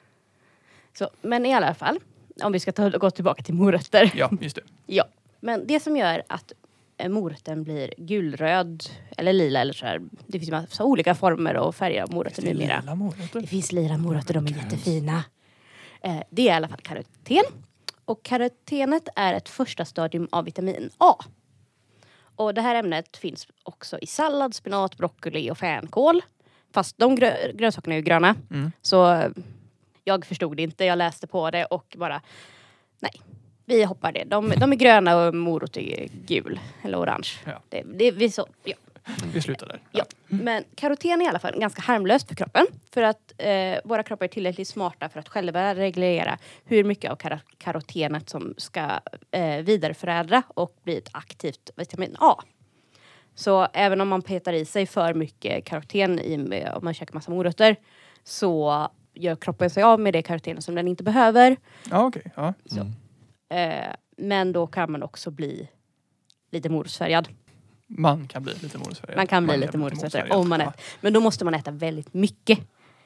Så, 0.93 1.09
men 1.21 1.45
i 1.45 1.53
alla 1.53 1.73
fall, 1.73 1.99
om 2.43 2.51
vi 2.51 2.59
ska 2.59 2.71
ta, 2.71 2.89
gå 2.89 3.11
tillbaka 3.11 3.43
till 3.43 3.53
morötter. 3.53 4.11
Ja, 4.15 4.31
just 4.41 4.55
det. 4.55 4.61
Ja, 4.85 5.03
men 5.39 5.67
det 5.67 5.79
som 5.79 5.97
gör 5.97 6.23
att 6.27 6.51
eh, 6.97 7.09
morötten 7.09 7.63
blir 7.63 7.93
gulröd 7.97 8.83
eller 9.17 9.33
lila 9.33 9.61
eller 9.61 9.73
så 9.73 9.85
här. 9.85 10.01
Det 10.27 10.39
finns 10.39 10.51
massa 10.51 10.83
olika 10.83 11.15
former 11.15 11.57
och 11.57 11.75
färger 11.75 12.03
av 12.03 12.13
morötter 12.13 12.41
Det 12.41 12.49
är 12.49 12.53
numera. 12.53 12.79
lila 12.79 12.95
morötter. 12.95 13.41
Det 13.41 13.47
finns 13.47 13.71
lila 13.71 13.97
morötter, 13.97 14.33
de 14.33 14.45
är 14.47 14.51
jättefina. 14.51 15.23
Eh, 16.01 16.19
det 16.29 16.41
är 16.41 16.45
i 16.45 16.49
alla 16.49 16.67
fall 16.67 16.79
karoten. 16.81 17.43
Och 18.05 18.23
karotenet 18.23 19.07
är 19.15 19.33
ett 19.33 19.49
första 19.49 19.85
stadium 19.85 20.27
av 20.31 20.45
vitamin 20.45 20.89
A. 20.97 21.15
Och 22.35 22.53
det 22.53 22.61
här 22.61 22.75
ämnet 22.75 23.17
finns 23.17 23.47
också 23.63 23.99
i 23.99 24.07
sallad, 24.07 24.55
spenat, 24.55 24.97
broccoli 24.97 25.51
och 25.51 25.57
fänkål. 25.57 26.21
Fast 26.73 26.97
de 26.97 27.17
grö- 27.17 27.51
grönsakerna 27.57 27.93
är 27.95 27.97
ju 27.97 28.03
gröna. 28.03 28.35
Mm. 28.51 28.71
Så 28.81 29.23
jag 30.09 30.25
förstod 30.25 30.57
det 30.57 30.63
inte, 30.63 30.85
jag 30.85 30.97
läste 30.97 31.27
på 31.27 31.51
det 31.51 31.65
och 31.65 31.95
bara 31.97 32.21
nej, 32.99 33.11
vi 33.65 33.83
hoppar 33.83 34.11
det. 34.11 34.23
De, 34.23 34.49
de 34.49 34.71
är 34.71 34.75
gröna 34.75 35.17
och 35.17 35.35
morot 35.35 35.77
är 35.77 36.07
gul 36.27 36.59
eller 36.83 36.99
orange. 36.99 37.29
Ja. 37.45 37.61
Det, 37.69 37.81
det, 37.81 38.11
vi 38.11 38.31
så, 38.31 38.47
ja. 38.63 38.75
Vi 39.33 39.41
slutar 39.41 39.67
där. 39.67 39.79
Ja, 39.91 40.05
men 40.27 40.63
karoten 40.75 41.21
är 41.21 41.25
i 41.25 41.27
alla 41.27 41.39
fall 41.39 41.59
ganska 41.59 41.81
harmlöst 41.81 42.27
för 42.27 42.35
kroppen. 42.35 42.65
För 42.93 43.01
att 43.01 43.33
eh, 43.37 43.77
våra 43.83 44.03
kroppar 44.03 44.25
är 44.25 44.29
tillräckligt 44.29 44.67
smarta 44.67 45.09
för 45.09 45.19
att 45.19 45.29
själva 45.29 45.75
reglera 45.75 46.37
hur 46.65 46.83
mycket 46.83 47.11
av 47.11 47.15
kar- 47.15 47.41
karotenet 47.57 48.29
som 48.29 48.53
ska 48.57 48.99
eh, 49.31 49.57
vidareförädla 49.57 50.43
och 50.47 50.75
bli 50.83 50.97
ett 50.97 51.09
aktivt 51.11 51.69
vitamin 51.75 52.15
A. 52.19 52.43
Så 53.35 53.67
även 53.73 54.01
om 54.01 54.07
man 54.07 54.21
petar 54.21 54.53
i 54.53 54.65
sig 54.65 54.85
för 54.85 55.13
mycket 55.13 55.65
karoten 55.65 56.19
i, 56.19 56.65
om 56.75 56.83
man 56.83 56.93
käkar 56.93 57.13
massa 57.13 57.31
morötter 57.31 57.75
så 58.23 58.87
gör 59.19 59.35
kroppen 59.35 59.69
sig 59.69 59.83
av 59.83 59.99
med 59.99 60.13
det 60.13 60.21
karoten 60.21 60.61
som 60.61 60.75
den 60.75 60.87
inte 60.87 61.03
behöver. 61.03 61.57
Ja, 61.89 62.05
okej. 62.05 62.31
Ja. 62.35 62.53
Mm. 62.71 62.93
Eh, 63.49 63.93
men 64.17 64.51
då 64.53 64.67
kan 64.67 64.91
man 64.91 65.03
också 65.03 65.31
bli 65.31 65.69
lite 66.51 66.69
morotsfärgad. 66.69 67.27
Man 67.87 68.27
kan 68.27 68.43
bli 68.43 68.53
lite 68.61 68.77
morotsfärgad. 68.77 69.17
Man 69.17 69.27
kan 69.27 69.45
bli 69.47 69.57
lite 69.57 69.77
morotsfärgad 69.77 70.31
om 70.31 70.49
man 70.49 70.61
äter. 70.61 70.73
Men 71.01 71.13
då 71.13 71.19
måste 71.19 71.45
man 71.45 71.53
äta 71.53 71.71
väldigt 71.71 72.13
mycket. 72.13 72.59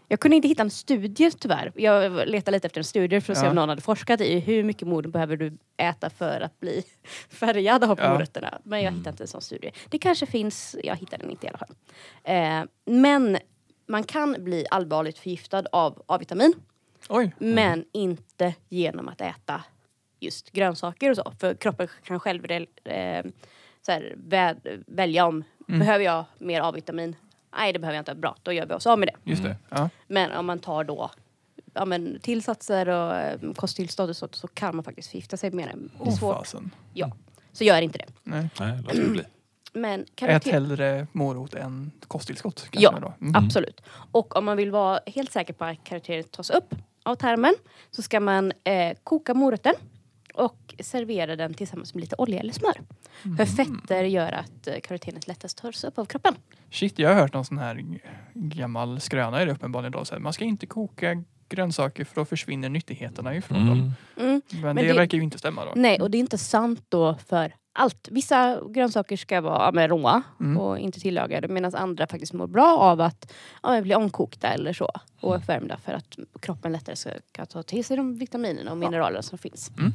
Jag 0.07 0.19
kunde 0.19 0.35
inte 0.35 0.47
hitta 0.47 0.61
en 0.61 0.69
studie 0.69 1.31
tyvärr. 1.31 1.71
Jag 1.75 2.11
letade 2.27 2.51
lite 2.51 2.67
efter 2.67 2.79
en 2.79 2.83
studie 2.85 3.21
för 3.21 3.31
att 3.33 3.39
se 3.39 3.45
Ja. 3.45 3.49
om 3.49 3.55
någon 3.55 3.69
hade 3.69 3.81
forskat 3.81 4.21
i 4.21 4.39
hur 4.39 4.63
mycket 4.63 4.87
morot 4.87 5.11
behöver 5.13 5.37
du 5.37 5.57
äta 5.77 6.09
för 6.09 6.41
att 6.41 6.59
bli 6.59 6.83
färgad 7.29 7.83
av 7.83 7.99
Ja. 8.01 8.13
morötterna. 8.13 8.59
Men 8.63 8.81
jag 8.83 8.91
hittade 8.91 9.09
inte 9.09 9.23
en 9.23 9.27
sån 9.27 9.41
studie. 9.41 9.71
Det 9.89 9.97
kanske 9.99 10.25
finns, 10.25 10.75
jag 10.83 10.95
hittade 10.95 11.23
den 11.23 11.31
inte 11.31 11.45
i 11.45 11.49
alla 11.49 11.57
fall. 11.57 11.75
Eh, 12.23 12.63
men 12.85 13.37
man 13.85 14.03
kan 14.03 14.35
bli 14.39 14.65
allvarligt 14.71 15.19
förgiftad 15.19 15.63
av 15.71 16.03
A-vitamin. 16.05 16.53
Oj. 17.09 17.35
Men 17.39 17.85
inte 17.91 18.53
genom 18.69 19.07
att 19.07 19.21
äta 19.21 19.63
just 20.19 20.51
grönsaker 20.51 21.09
och 21.09 21.15
så. 21.15 21.33
För 21.39 21.53
kroppen 21.55 21.87
kan 22.03 22.19
själv 22.19 22.45
eh, 22.51 23.25
så 23.81 23.91
här, 23.91 24.15
vä- 24.27 24.83
välja 24.87 25.25
om, 25.25 25.43
Mm. 25.67 25.79
behöver 25.79 26.05
jag 26.05 26.25
mer 26.37 26.61
A-vitamin? 26.61 27.15
Nej 27.57 27.73
det 27.73 27.79
behöver 27.79 27.95
jag 27.95 28.01
inte, 28.01 28.15
bra 28.15 28.35
då 28.43 28.51
gör 28.51 28.65
vi 28.65 28.73
oss 28.73 28.87
av 28.87 28.99
med 28.99 29.07
det. 29.07 29.31
Just 29.31 29.43
det. 29.43 29.55
Ja. 29.69 29.89
Men 30.07 30.31
om 30.31 30.45
man 30.45 30.59
tar 30.59 30.83
då 30.83 31.11
ja, 31.73 31.85
men 31.85 32.19
tillsatser 32.19 32.89
och 32.89 33.15
eh, 33.15 33.39
kosttillstånd 33.55 34.09
och 34.09 34.15
så, 34.17 34.27
så 34.31 34.47
kan 34.47 34.75
man 34.75 34.83
faktiskt 34.83 35.09
förgifta 35.11 35.37
sig 35.37 35.51
med 35.51 35.67
det. 35.67 35.75
Det 35.97 36.03
är 36.03 36.09
Oh, 36.09 36.15
svårt. 36.17 36.35
fasen. 36.37 36.71
Ja, 36.93 37.11
så 37.51 37.63
gör 37.63 37.81
inte 37.81 37.97
det. 37.97 38.05
Nej. 38.23 38.49
Nej, 38.59 38.79
låt 38.83 38.93
det 38.95 39.09
bli. 39.09 39.23
Men 39.73 40.01
Ät 40.01 40.07
karoten, 40.15 40.53
hellre 40.53 41.07
morot 41.11 41.53
än 41.53 41.91
kosttillskott. 42.07 42.67
kanske 42.71 42.79
Ja. 42.81 42.99
Då. 42.99 43.13
Mm. 43.21 43.35
absolut. 43.45 43.81
Och 44.11 44.35
om 44.37 44.45
man 44.45 44.57
vill 44.57 44.71
vara 44.71 44.99
helt 45.05 45.31
säker 45.31 45.53
på 45.53 45.65
att 45.65 45.83
karotenet 45.83 46.31
tas 46.31 46.49
upp 46.49 46.75
av 47.03 47.15
tarmen 47.15 47.53
så 47.91 48.01
ska 48.01 48.19
man 48.19 48.51
eh, 48.63 48.97
koka 49.03 49.33
morötten 49.33 49.73
och 50.33 50.75
servera 50.79 51.35
den 51.35 51.53
tillsammans 51.53 51.93
med 51.93 52.01
lite 52.01 52.15
olja 52.17 52.39
eller 52.39 52.53
smör. 52.53 52.81
För 53.37 53.45
fetter 53.45 54.03
gör 54.03 54.31
att 54.31 54.67
eh, 54.67 54.79
karotenet 54.83 55.27
lättast 55.27 55.57
tas 55.57 55.83
upp 55.83 55.97
av 55.97 56.05
kroppen. 56.05 56.35
Shit, 56.71 56.99
jag 56.99 57.09
har 57.09 57.15
hört 57.15 57.33
någon 57.33 57.45
sån 57.45 57.57
här 57.57 57.85
gammal 58.33 58.99
skröna 58.99 59.39
är 59.41 59.45
det 59.45 59.51
uppenbarligen 59.51 59.91
då. 59.91 60.05
Så 60.05 60.15
här, 60.15 60.19
man 60.19 60.33
ska 60.33 60.45
inte 60.45 60.65
koka 60.65 61.23
grönsaker 61.49 62.03
för 62.05 62.15
då 62.15 62.25
försvinner 62.25 62.69
nyttigheterna 62.69 63.35
ifrån 63.35 63.67
dem. 63.67 63.71
Mm. 63.79 63.91
Mm. 64.29 64.41
Men, 64.51 64.61
Men 64.61 64.75
det, 64.75 64.83
det- 64.87 64.93
verkar 64.93 65.17
ju 65.17 65.23
inte 65.23 65.37
stämma 65.37 65.65
då. 65.65 65.71
Nej, 65.75 66.01
och 66.01 66.11
det 66.11 66.17
är 66.17 66.19
inte 66.19 66.37
sant 66.37 66.85
då 66.89 67.15
för 67.27 67.53
allt. 67.73 68.07
Vissa 68.11 68.61
grönsaker 68.69 69.17
ska 69.17 69.41
vara 69.41 69.71
men 69.71 69.87
råa 69.87 70.23
Mm. 70.39 70.57
och 70.57 70.79
inte 70.79 70.99
tillagade 70.99 71.47
medan 71.47 71.75
andra 71.75 72.07
faktiskt 72.07 72.33
mår 72.33 72.47
bra 72.47 72.77
av 72.77 73.01
att 73.01 73.33
ja, 73.63 73.81
bli 73.81 73.95
omkokta 73.95 74.47
eller 74.47 74.73
så 74.73 74.91
och 75.19 75.35
uppvärmda 75.35 75.77
för 75.77 75.93
att 75.93 76.17
kroppen 76.39 76.71
lättare 76.71 76.95
ska 76.95 77.45
ta 77.45 77.63
till 77.63 77.85
sig 77.85 77.97
de 77.97 78.17
vitaminerna 78.17 78.71
och 78.71 78.77
mineralerna 78.77 79.21
som 79.21 79.37
finns. 79.37 79.71
Mm. 79.77 79.93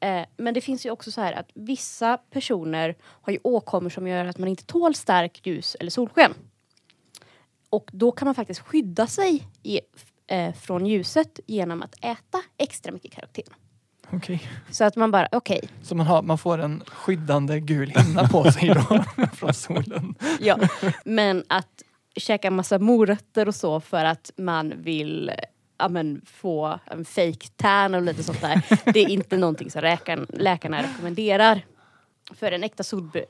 Eh, 0.00 0.26
men 0.36 0.54
det 0.54 0.60
finns 0.60 0.86
ju 0.86 0.90
också 0.90 1.10
så 1.10 1.20
här 1.20 1.32
att 1.32 1.50
vissa 1.54 2.18
personer 2.18 2.96
har 3.02 3.32
ju 3.32 3.38
åkommor 3.42 3.90
som 3.90 4.06
gör 4.08 4.24
att 4.24 4.38
man 4.38 4.48
inte 4.48 4.64
tål 4.64 4.94
starkt 4.94 5.46
ljus 5.46 5.76
eller 5.80 5.90
solsken. 5.90 6.34
Och 7.70 7.90
då 7.92 8.12
kan 8.12 8.26
man 8.26 8.34
faktiskt 8.34 8.60
skydda 8.60 9.06
sig 9.06 9.46
i, 9.62 9.80
eh, 10.26 10.54
från 10.54 10.86
ljuset 10.86 11.40
genom 11.46 11.82
att 11.82 11.94
äta 12.04 12.42
extra 12.58 12.92
mycket 12.92 13.12
karoten. 13.12 13.44
Okej. 14.12 14.42
Så 14.70 14.84
att 14.84 14.96
man 14.96 15.10
bara, 15.10 15.28
okej, 15.32 15.60
Så 15.82 15.94
man, 15.94 16.06
har, 16.06 16.22
man 16.22 16.38
får 16.38 16.58
en 16.58 16.82
skyddande 16.86 17.60
gul 17.60 17.90
hinna 17.90 18.28
på 18.28 18.52
sig 18.52 18.68
då 18.68 19.04
från 19.34 19.54
solen. 19.54 20.14
Ja, 20.40 20.58
men 21.04 21.44
att 21.48 21.82
käka 22.16 22.50
massa 22.50 22.78
morötter 22.78 23.48
och 23.48 23.54
så 23.54 23.80
för 23.80 24.04
att 24.04 24.30
man 24.36 24.72
vill 24.76 25.30
ja, 25.78 25.88
men, 25.88 26.22
få 26.26 26.78
en 26.86 27.04
fake 27.04 27.48
tan 27.56 27.94
och 27.94 28.02
lite 28.02 28.22
sånt 28.22 28.40
där. 28.40 28.62
Det 28.92 29.00
är 29.00 29.08
inte 29.08 29.36
någonting 29.36 29.70
som 29.70 29.82
läkaren, 29.82 30.26
läkarna 30.28 30.82
rekommenderar. 30.82 31.64
För 32.34 32.52
en 32.52 32.64
äkta 32.64 32.82
solbr- 32.82 33.24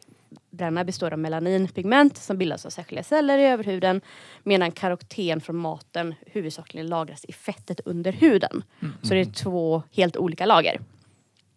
fetbränna 0.51 0.85
består 0.85 1.13
av 1.13 1.19
melaninpigment 1.19 2.17
som 2.17 2.39
bildas 2.39 2.67
av 2.67 2.71
särskilda 2.71 3.03
celler 3.03 3.39
i 3.39 3.47
överhuden 3.47 4.01
medan 4.45 4.73
karoten 4.73 5.41
från 5.41 5.57
maten 5.57 6.15
huvudsakligen 6.27 6.87
lagras 6.87 7.25
i 7.25 7.33
fettet 7.33 7.81
under 7.85 8.13
huden. 8.13 8.63
Mm. 8.81 8.95
Så 9.03 9.15
det 9.15 9.21
är 9.21 9.25
två 9.25 9.83
helt 9.93 10.17
olika 10.17 10.47
lager. 10.47 10.81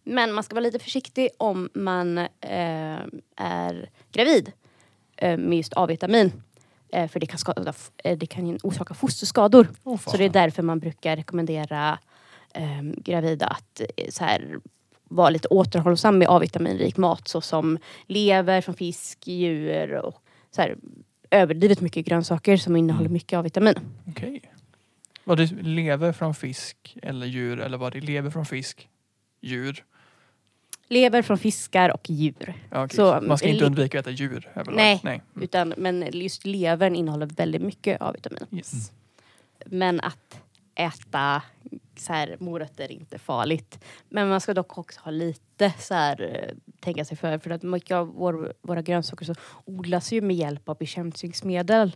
Men 0.04 0.34
man 0.34 0.44
ska 0.44 0.56
vara 0.56 0.64
lite 0.64 0.80
försiktig 0.80 1.30
om 1.38 1.70
man 1.74 2.18
eh, 2.18 3.00
är 3.36 3.90
gravid 4.12 4.52
eh, 5.18 5.38
med 5.38 5.58
just 5.58 5.74
A-vitamin. 5.76 6.32
Eh, 6.94 7.08
för 7.08 7.20
det 7.20 7.26
kan, 7.26 7.40
skada, 7.40 7.74
eh, 8.04 8.18
det 8.18 8.28
kan 8.28 8.58
orsaka 8.64 8.94
fosterskador. 8.94 9.68
Oh, 9.84 9.98
Så 9.98 10.18
det 10.18 10.26
är 10.26 10.30
därför 10.30 10.64
man 10.64 10.80
brukar 10.80 11.16
rekommendera 11.16 12.00
eh, 12.54 12.82
gravida 12.82 13.48
att 13.48 13.82
eh, 13.98 14.10
så 14.10 14.24
här, 14.24 14.60
vara 15.16 15.30
lite 15.30 15.48
återhållsam 15.48 16.18
med 16.18 16.28
A-vitaminrik 16.30 16.98
mat 16.98 17.28
såsom 17.28 17.78
lever 18.08 18.62
från 18.62 18.76
fisk, 18.76 19.28
djur 19.28 19.94
och 19.96 20.16
så 20.52 20.62
här, 20.62 20.76
överdrivet 21.30 21.82
mycket 21.82 22.06
grönsaker 22.06 22.58
som 22.58 22.76
innehåller 22.76 23.06
Mm. 23.06 23.14
mycket 23.14 23.38
A-vitamin. 23.40 23.76
Okej. 24.08 24.42
Var 25.24 25.36
det 25.36 25.52
lever 25.62 26.12
från 26.12 26.36
fisk 26.36 26.98
eller 27.02 27.26
djur 27.28 27.60
eller 27.60 27.78
var 27.78 27.92
det 27.92 28.00
lever 28.02 28.30
från 28.30 28.46
fisk, 28.46 28.90
djur? 29.42 29.84
Lever 30.88 31.22
från 31.22 31.38
fiskar 31.38 31.90
och 31.90 32.10
djur. 32.10 32.54
Okej. 32.72 32.96
Så, 32.96 33.20
man 33.22 33.38
ska 33.38 33.48
inte 33.48 33.60
li- 33.60 33.66
undvika 33.66 34.00
att 34.00 34.08
äta 34.08 34.12
djur 34.16 34.50
överlag? 34.56 34.76
Nej. 34.78 35.00
Nej. 35.04 35.22
Mm. 35.36 35.44
Utan, 35.44 35.74
men 35.78 36.06
just 36.14 36.46
levern 36.46 36.96
innehåller 36.96 37.26
väldigt 37.26 37.62
mycket 37.62 38.02
A-vitamin. 38.02 38.46
Yes. 38.52 38.92
Men 39.66 40.00
att 40.00 40.40
äta 40.76 41.42
så 41.96 42.14
här, 42.14 42.38
morötter 42.40 42.84
är 42.84 42.92
inte 42.92 43.20
farligt. 43.20 43.80
Men 44.10 44.30
man 44.30 44.42
ska 44.42 44.54
dock 44.54 44.78
också 44.78 45.00
ha 45.04 45.12
lite 45.12 45.74
så 45.80 45.94
här, 45.94 46.22
eh, 46.22 46.56
tänka 46.80 47.06
sig 47.06 47.18
för. 47.18 47.38
För 47.38 47.50
att 47.50 47.64
mycket 47.64 47.96
av 47.96 48.08
vår, 48.08 48.54
våra 48.62 48.82
grönsaker 48.82 49.26
så 49.26 49.36
odlas 49.66 50.12
ju 50.12 50.22
med 50.22 50.36
hjälp 50.36 50.70
av 50.70 50.78
bekämpningsmedel 50.78 51.96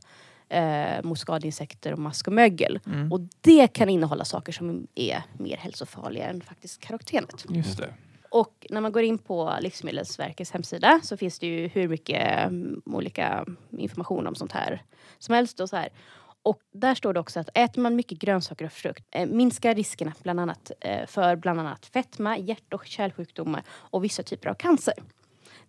eh, 0.49 1.03
mot 1.03 1.19
skadeinsekter 1.19 1.93
och 1.93 1.99
mask 1.99 2.27
och 2.27 2.33
mögel. 2.33 2.79
Mm. 2.85 3.11
Och 3.11 3.19
det 3.41 3.67
kan 3.67 3.89
innehålla 3.89 4.25
saker 4.25 4.51
som 4.51 4.87
är 4.95 5.23
mer 5.39 5.57
hälsofarliga 5.57 6.25
än 6.25 6.41
faktiskt 6.41 6.81
karotenet. 6.81 7.45
Just 7.49 7.77
det. 7.77 7.93
Och 8.29 8.67
när 8.69 8.81
man 8.81 8.91
går 8.91 9.03
in 9.03 9.17
på 9.17 9.53
Livsmedelsverkets 9.61 10.51
hemsida 10.51 10.99
så 11.03 11.17
finns 11.17 11.39
det 11.39 11.47
ju 11.47 11.67
hur 11.67 11.87
mycket 11.87 12.47
mm, 12.47 12.81
olika 12.85 13.45
information 13.77 14.27
om 14.27 14.35
sånt 14.35 14.51
här 14.51 14.83
som 15.19 15.35
helst. 15.35 15.59
Och, 15.59 15.69
så 15.69 15.75
här. 15.75 15.89
Och 16.47 16.59
där 16.73 16.95
står 16.95 17.13
det 17.13 17.19
också 17.19 17.39
att 17.39 17.49
äter 17.53 17.81
man 17.81 17.95
mycket 17.95 18.19
grönsaker 18.19 18.65
och 18.65 18.71
frukt 18.71 19.05
eh, 19.11 19.25
minskar 19.25 19.75
riskerna 19.75 20.13
bland 20.23 20.39
annat, 20.39 20.71
eh, 20.81 21.05
för 21.05 21.35
bland 21.35 21.59
annat 21.59 21.85
fetma, 21.85 22.37
hjärt 22.37 22.73
och 22.73 22.85
kärlsjukdomar 22.85 23.63
och 23.69 24.03
vissa 24.03 24.23
typer 24.23 24.49
av 24.49 24.53
cancer. 24.53 24.93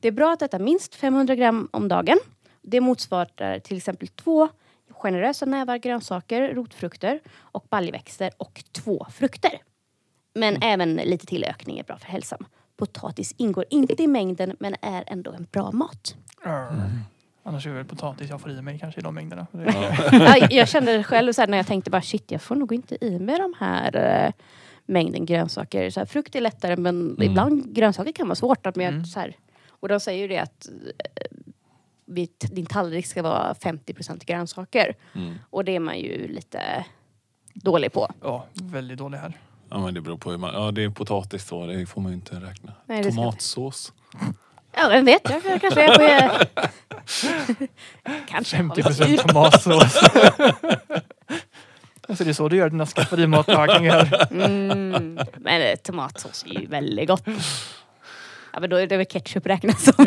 Det 0.01 0.09
är 0.09 0.13
bra 0.13 0.33
att 0.33 0.43
äta 0.43 0.59
minst 0.59 0.95
500 0.95 1.35
gram 1.35 1.69
om 1.73 1.89
dagen. 1.89 2.19
Det 2.63 2.81
motsvarar 2.81 3.59
till 3.59 3.77
exempel 3.77 4.09
två 4.09 4.49
generösa 4.91 5.47
nävar 5.47 5.77
grönsaker, 5.77 6.55
rotfrukter 6.55 7.21
och 7.37 7.67
baljväxter 7.71 8.31
och 8.37 8.65
två 8.73 9.07
frukter. 9.11 9.63
Men 10.35 10.63
även 10.63 10.95
lite 10.95 11.27
tillökning 11.27 11.79
är 11.79 11.85
bra 11.85 11.99
för 11.99 12.07
hälsan. 12.07 12.47
Potatis 12.77 13.35
ingår 13.39 13.65
inte 13.71 14.03
i 14.03 14.07
mängden 14.07 14.57
men 14.61 14.77
är 14.81 15.05
ändå 15.07 15.33
en 15.33 15.47
bra 15.51 15.73
mat. 15.73 16.17
Arr. 16.43 17.18
Annars 17.49 17.67
är 17.67 17.71
det 17.71 17.77
väl 17.77 17.85
potatis 17.85 18.31
jag 18.31 18.41
får 18.41 18.51
i 18.51 18.63
mig 18.63 18.79
kanske 18.79 19.01
i 19.01 19.05
de 19.05 19.15
mängderna. 19.15 19.47
Ja, 19.53 20.37
jag 20.51 20.69
kände 20.69 20.97
det 20.97 21.05
själv 21.05 21.33
så 21.33 21.41
här, 21.43 21.49
när 21.49 21.57
jag 21.57 21.67
tänkte 21.67 21.91
bara 21.91 22.03
shit 22.03 22.31
jag 22.31 22.43
får 22.43 22.57
nog 22.57 22.73
inte 22.73 23.05
i 23.05 23.19
mig 23.19 23.39
de 23.39 23.55
här 23.59 23.97
eh, 24.27 24.33
mängden 24.87 25.27
grönsaker. 25.27 25.91
Så 25.91 26.01
här, 26.01 26.05
frukt 26.07 26.35
är 26.37 26.41
lättare 26.41 26.77
men 26.77 27.01
Mm. 27.11 27.23
ibland 27.23 27.75
grönsaker 27.75 28.13
kan 28.13 28.27
vara 28.29 28.35
svårt. 28.37 28.67
Att 28.67 28.77
med, 28.77 28.89
Mm. 28.93 29.05
så 29.05 29.21
här, 29.21 29.37
och 29.71 29.89
de 29.89 30.01
säger 30.01 30.23
ju 30.23 30.29
det 30.29 30.39
att 30.39 30.69
eh, 30.99 31.39
vid, 32.07 32.31
din 32.41 32.67
tallrik 32.67 33.07
ska 33.07 33.23
vara 33.23 33.55
50% 33.55 34.25
grönsaker. 34.25 34.95
Mm. 35.15 35.35
Och 35.51 35.65
det 35.65 35.77
är 35.77 35.81
man 35.81 35.99
ju 35.99 36.29
lite 36.29 36.85
dålig 37.55 37.93
på. 37.93 38.11
Ja, 38.23 38.47
väldigt 38.55 38.99
dålig 38.99 39.19
här. 39.19 39.33
Ja 39.71 39.79
men 39.79 39.95
det 39.95 40.01
beror 40.01 40.17
på 40.17 40.31
hur 40.31 40.39
man... 40.39 40.55
Ja 40.55 40.71
det 40.71 40.85
är 40.85 40.91
potatis 40.91 41.49
då, 41.49 41.67
det 41.67 41.87
får 41.87 42.01
man 42.01 42.11
ju 42.13 42.17
inte 42.17 42.35
räkna. 42.37 42.73
Nej, 42.87 43.05
Tomatsås. 43.05 43.93
Ja, 44.77 44.89
vem 44.89 45.05
vet, 45.05 45.31
jag 45.31 45.43
jag 45.45 45.61
kanske 45.61 45.83
är 45.83 46.29
på... 46.29 46.45
kanske. 48.29 48.57
50 48.57 48.83
procent 48.83 49.21
tomatsås. 49.21 49.97
alltså 52.09 52.25
det 52.25 52.31
är 52.31 52.33
så 52.33 52.49
du 52.49 52.57
gör 52.57 52.71
dina 52.71 52.87
skafferimatlagningar. 52.87 54.27
Mm, 54.31 55.19
men 55.37 55.63
eh, 55.63 55.77
tomatsås 55.77 56.45
är 56.49 56.61
ju 56.61 56.67
väldigt 56.67 57.09
gott. 57.09 57.27
Ja 58.53 58.61
men 58.61 58.71
då 58.71 58.77
är 58.77 58.87
det 58.87 58.97
väl 58.97 59.07
ketchup 59.07 59.47
räknas 59.47 59.85
som, 59.85 60.07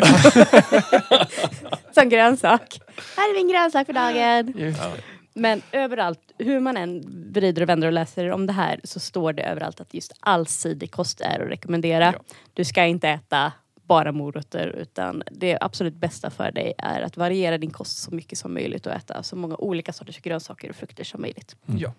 som 1.94 2.08
grönsak. 2.08 2.80
Här 3.16 3.30
är 3.30 3.34
min 3.34 3.48
grönsak 3.48 3.86
för 3.86 3.92
dagen. 3.92 4.74
Ja. 4.78 4.92
Men 5.34 5.62
överallt, 5.72 6.20
hur 6.38 6.60
man 6.60 6.76
än 6.76 7.02
vrider 7.32 7.62
och 7.62 7.68
vänder 7.68 7.86
och 7.86 7.92
läser 7.92 8.30
om 8.30 8.46
det 8.46 8.52
här 8.52 8.80
så 8.84 9.00
står 9.00 9.32
det 9.32 9.42
överallt 9.42 9.80
att 9.80 9.94
just 9.94 10.12
allsidig 10.20 10.90
kost 10.90 11.20
är 11.20 11.40
att 11.40 11.50
rekommendera. 11.50 12.04
Ja. 12.04 12.34
Du 12.54 12.64
ska 12.64 12.84
inte 12.84 13.08
äta 13.08 13.52
bara 13.92 14.12
morötter 14.12 14.66
utan 14.66 15.22
det 15.30 15.58
absolut 15.60 15.94
bästa 15.94 16.30
för 16.30 16.52
dig 16.52 16.72
är 16.78 17.00
att 17.00 17.16
variera 17.16 17.58
din 17.58 17.70
kost 17.70 17.98
så 17.98 18.14
mycket 18.14 18.38
som 18.38 18.54
möjligt 18.54 18.86
och 18.86 18.92
äta 18.92 19.22
så 19.22 19.36
många 19.36 19.56
olika 19.56 19.92
sorters 19.92 20.20
grönsaker 20.20 20.70
och 20.70 20.76
frukter 20.76 21.04
som 21.04 21.20
möjligt. 21.20 21.56
Ja. 21.66 21.92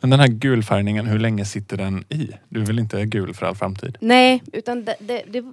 Men 0.00 0.10
den 0.10 0.20
här 0.20 0.28
gulfärgningen, 0.28 1.06
hur 1.06 1.18
länge 1.18 1.44
sitter 1.44 1.76
den 1.76 2.04
i? 2.08 2.30
Du 2.48 2.62
är 2.62 2.66
väl 2.66 2.78
inte 2.78 3.04
gul 3.06 3.34
för 3.34 3.46
all 3.46 3.54
framtid? 3.54 3.96
Nej, 4.00 4.42
utan 4.52 4.84
det, 4.84 4.96
det, 5.00 5.22
det 5.28 5.44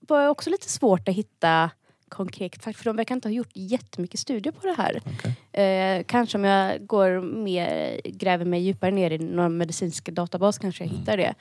var 0.00 0.28
också 0.28 0.50
lite 0.50 0.68
svårt 0.68 1.08
att 1.08 1.14
hitta 1.14 1.70
konkret 2.10 2.62
fakt, 2.62 2.78
för 2.78 2.84
de 2.84 2.96
verkar 2.96 3.14
inte 3.14 3.28
ha 3.28 3.32
gjort 3.32 3.50
jättemycket 3.54 4.20
studier 4.20 4.52
på 4.52 4.66
det 4.66 4.74
här. 4.78 5.00
Okej. 5.06 5.64
Eh, 5.64 6.04
kanske 6.06 6.38
om 6.38 6.44
jag 6.44 6.86
går 6.86 7.20
mer, 7.20 8.00
gräver 8.04 8.44
mig 8.44 8.60
djupare 8.60 8.90
ner 8.90 9.10
i 9.10 9.18
någon 9.18 9.56
medicinsk 9.56 10.10
databas 10.10 10.58
kanske 10.58 10.84
jag 10.84 10.90
hittar 10.90 11.16
det. 11.16 11.34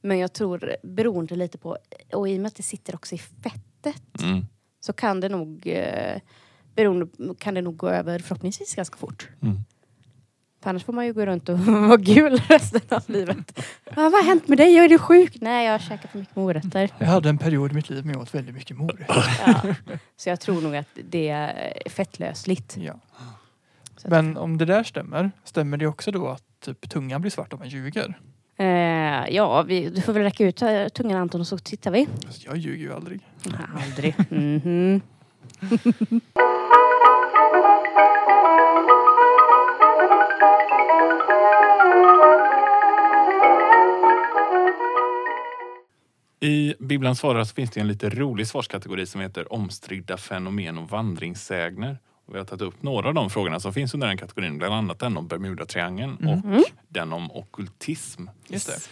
Men 0.00 0.18
jag 0.18 0.32
tror 0.32 0.76
beroende 0.82 1.36
lite 1.36 1.58
på, 1.58 1.76
och 2.12 2.28
i 2.28 2.36
och 2.36 2.40
med 2.40 2.48
att 2.48 2.54
det 2.54 2.62
sitter 2.62 2.94
också 2.94 3.14
i 3.14 3.18
fettet 3.18 4.22
Mm. 4.22 4.46
så 4.80 4.92
kan 4.92 5.20
det 5.20 5.28
nog 5.28 5.66
eh, 5.66 6.20
beroende, 6.74 7.06
kan 7.38 7.54
det 7.54 7.62
nog 7.62 7.76
gå 7.76 7.88
över 7.88 8.18
förhoppningsvis 8.18 8.74
ganska 8.74 8.96
fort. 8.96 9.28
Mm. 9.42 9.58
För 10.66 10.70
annars 10.70 10.84
får 10.84 10.92
man 10.92 11.06
ju 11.06 11.12
gå 11.12 11.26
runt 11.26 11.48
och 11.48 11.58
vara 11.88 11.96
gul 11.96 12.42
resten 12.48 12.80
av 12.88 13.02
livet. 13.06 13.60
Ah, 13.90 14.02
vad 14.02 14.12
har 14.12 14.22
hänt 14.22 14.48
med 14.48 14.58
dig? 14.58 14.76
Är 14.78 14.88
du 14.88 14.98
sjuk? 14.98 15.36
Nej, 15.40 15.66
jag 15.66 15.72
har 15.72 15.78
käkat 15.78 16.10
för 16.10 16.18
mycket 16.18 16.36
morötter. 16.36 16.90
Jag 16.98 17.06
hade 17.06 17.28
en 17.28 17.38
period 17.38 17.72
i 17.72 17.74
mitt 17.74 17.90
liv 17.90 18.06
när 18.06 18.12
jag 18.12 18.22
åt 18.22 18.34
väldigt 18.34 18.54
mycket 18.54 18.76
morötter. 18.76 19.24
Ja. 19.46 19.74
Så 20.16 20.28
jag 20.28 20.40
tror 20.40 20.60
nog 20.62 20.76
att 20.76 20.88
det 21.10 21.28
är 21.28 21.72
fettlösligt. 21.88 22.76
Ja. 22.76 22.94
Men 24.04 24.36
om 24.36 24.58
det 24.58 24.64
där 24.64 24.82
stämmer, 24.82 25.30
stämmer 25.44 25.76
det 25.76 25.86
också 25.86 26.10
då 26.10 26.28
att 26.28 26.60
typ 26.64 26.90
tungan 26.90 27.20
blir 27.20 27.30
svart 27.30 27.52
om 27.52 27.58
man 27.58 27.68
ljuger? 27.68 28.18
Eh, 28.56 28.66
ja, 29.34 29.62
vi, 29.62 29.90
du 29.90 30.00
får 30.00 30.12
väl 30.12 30.22
räcka 30.22 30.44
ut 30.44 30.62
eh, 30.62 30.88
tungan 30.88 31.20
Anton 31.20 31.40
och 31.40 31.46
så 31.46 31.58
tittar 31.58 31.90
vi. 31.90 32.08
Jag 32.46 32.56
ljuger 32.56 32.84
ju 32.84 32.94
aldrig. 32.94 33.20
Aldrig. 33.84 34.14
Mhm. 34.30 35.00
I 35.60 36.20
Bibblan 46.96 47.16
svarar 47.16 47.44
så 47.44 47.54
finns 47.54 47.70
det 47.70 47.80
en 47.80 47.88
lite 47.88 48.10
rolig 48.10 48.46
svarskategori 48.46 49.06
som 49.06 49.20
heter 49.20 49.52
omstridda 49.52 50.16
fenomen 50.16 50.78
och 50.78 50.90
vandringssägner. 50.90 51.98
Och 52.26 52.34
vi 52.34 52.38
har 52.38 52.44
tagit 52.44 52.62
upp 52.62 52.82
några 52.82 53.08
av 53.08 53.14
de 53.14 53.30
frågorna 53.30 53.60
som 53.60 53.72
finns 53.72 53.94
under 53.94 54.06
den 54.06 54.16
kategorin, 54.18 54.58
bland 54.58 54.74
annat 54.74 54.98
den 54.98 55.16
om 55.16 55.26
Bermudatriangeln 55.28 56.16
Mm. 56.20 56.38
och 56.54 56.64
den 56.88 57.12
om 57.12 57.30
okkultism. 57.32 58.26
Just 58.48 58.66
det. 58.66 58.88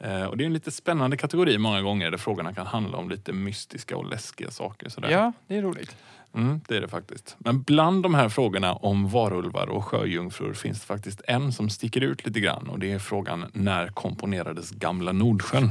Eh, 0.00 0.24
och 0.24 0.36
det 0.36 0.44
är 0.44 0.46
en 0.46 0.52
lite 0.52 0.70
spännande 0.70 1.16
kategori 1.16 1.58
många 1.58 1.82
gånger 1.82 2.10
där 2.10 2.18
frågorna 2.18 2.54
kan 2.54 2.66
handla 2.66 2.98
om 2.98 3.10
lite 3.10 3.32
mystiska 3.32 3.96
och 3.96 4.06
läskiga 4.06 4.50
saker. 4.50 4.88
Sådär. 4.88 5.10
Ja, 5.10 5.32
det 5.46 5.56
är 5.56 5.62
roligt. 5.62 5.96
Mm, 6.34 6.60
det 6.68 6.76
är 6.76 6.80
det 6.80 6.88
faktiskt. 6.88 7.36
Men 7.38 7.62
bland 7.62 8.02
de 8.02 8.14
här 8.14 8.28
frågorna 8.28 8.74
om 8.74 9.08
varulvar 9.08 9.66
och 9.66 9.84
sjöjungfrur 9.84 10.54
finns 10.54 10.80
det 10.80 10.86
faktiskt 10.86 11.20
en 11.26 11.52
som 11.52 11.70
sticker 11.70 12.00
ut 12.00 12.26
lite 12.26 12.40
grann 12.40 12.68
och 12.68 12.78
det 12.78 12.92
är 12.92 12.98
frågan 12.98 13.50
när 13.52 13.88
komponerades 13.88 14.70
Gamla 14.70 15.12
Nordsjön? 15.12 15.70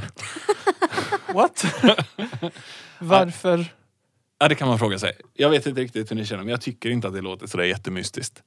What? 1.34 1.66
Varför? 3.00 3.66
Ja, 4.40 4.48
det 4.48 4.56
kan 4.56 4.68
man 4.68 4.80
fråga 4.80 5.00
sig. 5.00 5.14
Jag 5.34 5.50
vet 5.50 5.66
inte 5.66 5.82
riktigt 5.82 6.12
hur 6.12 6.16
ni 6.16 6.26
känner 6.26 6.44
men 6.44 6.52
jag 6.52 6.62
tycker 6.62 6.90
inte 6.90 7.08
att 7.08 7.14
det 7.14 7.22
låter 7.22 7.48
sådär 7.48 7.64
jättemystiskt. 7.64 8.44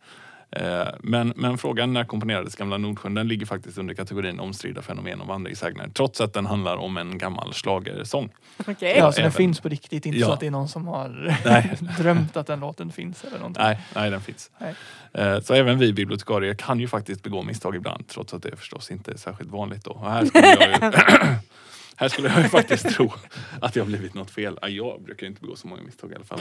Eh, 0.50 0.88
Men, 1.00 1.33
men 1.37 1.59
frågan 1.59 1.93
när 1.93 2.05
komponerades 2.05 2.57
Gamla 2.57 2.78
Nordsjön 2.78 3.14
den 3.14 3.28
ligger 3.28 3.47
faktiskt 3.47 3.78
under 3.78 3.95
kategorin 3.95 4.40
omstridda 4.40 4.83
fenomen 4.83 5.21
och 5.21 5.26
vandringssägner 5.26 5.88
trots 5.95 6.21
att 6.21 6.33
den 6.33 6.47
handlar 6.47 6.76
om 6.76 6.97
en 6.97 7.19
gammal 7.19 7.52
schlagersång. 7.52 8.31
Okej. 8.67 8.95
Ja, 8.99 9.12
så 9.12 9.17
den 9.17 9.25
även- 9.25 9.33
finns 9.33 9.61
på 9.61 9.69
riktigt, 9.69 10.07
inte 10.07 10.19
Ja. 10.19 10.26
så 10.26 10.33
att 10.33 10.40
det 10.40 10.47
är 10.47 10.50
någon 10.50 10.69
som 10.69 10.87
har 10.87 11.38
Nej. 11.45 11.76
drömt 11.99 12.37
att 12.37 12.47
den 12.47 12.61
låten 12.61 12.93
finns 12.93 13.25
eller 13.25 13.38
någonting. 13.38 13.62
Nej, 13.62 13.78
nej 13.95 14.11
den 14.11 14.21
finns. 14.21 14.50
Nej. 14.59 14.75
Eh, 15.14 15.40
Så 15.40 15.55
även 15.55 15.78
vi 15.78 15.93
bibliotekarier 15.93 16.55
kan 16.55 16.81
ju 16.81 16.88
faktiskt 16.88 17.23
begå 17.23 17.43
misstag 17.43 17.76
ibland 17.76 18.09
trots 18.09 18.35
att 18.35 18.43
det 18.43 18.57
förstås 18.57 18.90
inte 18.90 19.11
är 19.12 19.17
särskilt 19.17 19.50
vanligt. 19.50 19.85
Då. 19.85 19.90
Och 19.90 20.11
här 20.12 20.25
skulle 20.25 20.47
jag 20.49 20.93
ju 20.93 20.99
Här 21.97 22.09
skulle 22.09 22.28
jag 22.28 22.43
ju 22.43 22.49
faktiskt 22.49 22.88
tro 22.90 23.12
att 23.61 23.75
har 23.76 23.87
blivit 23.87 24.14
något 24.14 24.31
fel. 24.31 24.59
Ja, 24.62 24.69
Jag 24.69 25.02
brukar 25.02 25.26
inte 25.26 25.40
begå 25.40 25.57
så 25.57 25.69
många 25.69 25.83
misstag 25.83 26.12
i 26.12 26.14
alla 26.14 26.25
fall. 26.25 26.40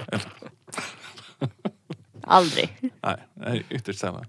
Aldrig. 2.27 2.69
Nej, 3.33 3.63
ytterst 3.69 3.99
sällan. 3.99 4.25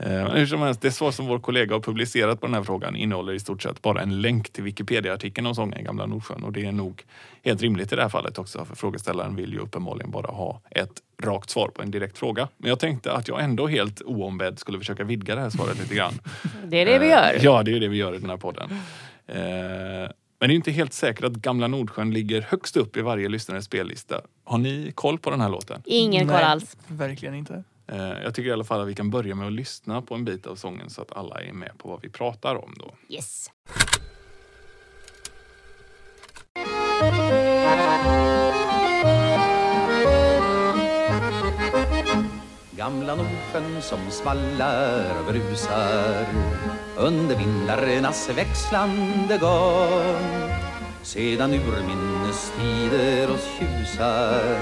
Eh, 0.00 0.28
hur 0.28 0.46
som 0.46 0.60
helst, 0.62 0.80
det 0.80 0.90
svar 0.90 1.10
som 1.10 1.26
vår 1.26 1.38
kollega 1.38 1.74
har 1.74 1.80
publicerat 1.80 2.40
på 2.40 2.46
den 2.46 2.54
här 2.54 2.62
frågan 2.62 2.96
innehåller 2.96 3.32
i 3.32 3.40
stort 3.40 3.62
sett 3.62 3.82
bara 3.82 4.02
en 4.02 4.20
länk 4.20 4.50
till 4.52 4.64
Wikipedia-artikeln 4.64 5.46
om 5.46 5.54
sången 5.54 5.84
Gamla 5.84 6.06
Nordsjön 6.06 6.42
och 6.44 6.52
det 6.52 6.64
är 6.64 6.72
nog 6.72 7.02
helt 7.44 7.62
rimligt 7.62 7.92
i 7.92 7.96
det 7.96 8.02
här 8.02 8.08
fallet 8.08 8.38
också 8.38 8.64
för 8.64 8.74
frågeställaren 8.76 9.36
vill 9.36 9.52
ju 9.52 9.58
uppenbarligen 9.58 10.10
bara 10.10 10.30
ha 10.30 10.60
ett 10.70 10.92
rakt 11.22 11.50
svar 11.50 11.68
på 11.68 11.82
en 11.82 11.90
direkt 11.90 12.18
fråga. 12.18 12.48
Men 12.56 12.68
jag 12.68 12.78
tänkte 12.78 13.12
att 13.12 13.28
jag 13.28 13.42
ändå 13.44 13.66
helt 13.66 14.00
oombedd 14.00 14.58
skulle 14.58 14.78
försöka 14.78 15.04
vidga 15.04 15.34
det 15.34 15.40
här 15.40 15.50
svaret 15.50 15.78
lite 15.78 15.94
grann. 15.94 16.14
Det 16.66 16.76
är 16.76 16.86
det 16.86 16.98
vi 16.98 17.06
Eh, 17.06 17.10
gör. 17.10 17.38
Ja, 17.42 17.62
det 17.62 17.72
är 17.76 17.80
det 17.80 17.88
vi 17.88 17.96
gör 17.96 18.14
i 18.14 18.18
den 18.18 18.30
här 18.30 18.36
podden. 18.36 18.70
Eh, 19.26 19.36
Men 20.40 20.48
det 20.48 20.54
är 20.54 20.56
inte 20.56 20.70
helt 20.70 20.92
säkert 20.92 21.24
att 21.24 21.32
Gamla 21.32 21.68
Nordsjön 21.68 22.10
ligger 22.10 22.42
högst 22.42 22.76
upp 22.76 22.96
i 22.96 23.00
varje 23.00 23.28
lyssnares 23.28 23.64
spellista. 23.64 24.20
Har 24.48 24.58
ni 24.58 24.92
koll 24.94 25.18
på 25.18 25.30
den 25.30 25.40
här 25.40 25.48
låten? 25.48 25.82
Ingen 25.84 26.26
koll 26.26 26.36
Nej, 26.36 26.44
alls. 26.44 26.76
Verkligen 26.86 27.34
inte. 27.34 27.64
Eh, 27.86 27.98
Jag 27.98 28.34
tycker 28.34 28.48
i 28.48 28.52
alla 28.52 28.64
fall 28.64 28.80
att 28.80 28.88
vi 28.88 28.94
kan 28.94 29.10
börja 29.10 29.34
med 29.34 29.46
att 29.46 29.52
lyssna 29.52 30.02
på 30.02 30.14
en 30.14 30.24
bit 30.24 30.46
av 30.46 30.56
sången 30.56 30.90
så 30.90 31.02
att 31.02 31.12
alla 31.16 31.40
är 31.40 31.52
med 31.52 31.72
på 31.78 31.88
vad 31.88 32.00
vi 32.02 32.08
pratar 32.08 32.54
om 32.64 32.74
då. 32.78 32.94
Yes. 33.14 33.50
Gamla 42.76 43.14
Nordsjön 43.14 43.82
som 43.82 43.98
svallar 44.10 45.04
och 45.20 45.32
brusar 45.32 46.26
under 46.96 47.36
vindarnas 47.36 48.30
växlande 48.36 49.38
gång 49.38 50.57
sedan 51.08 51.52
urminnes 51.54 52.52
tider 52.60 53.30
oss 53.30 53.48
tjusar 53.58 54.58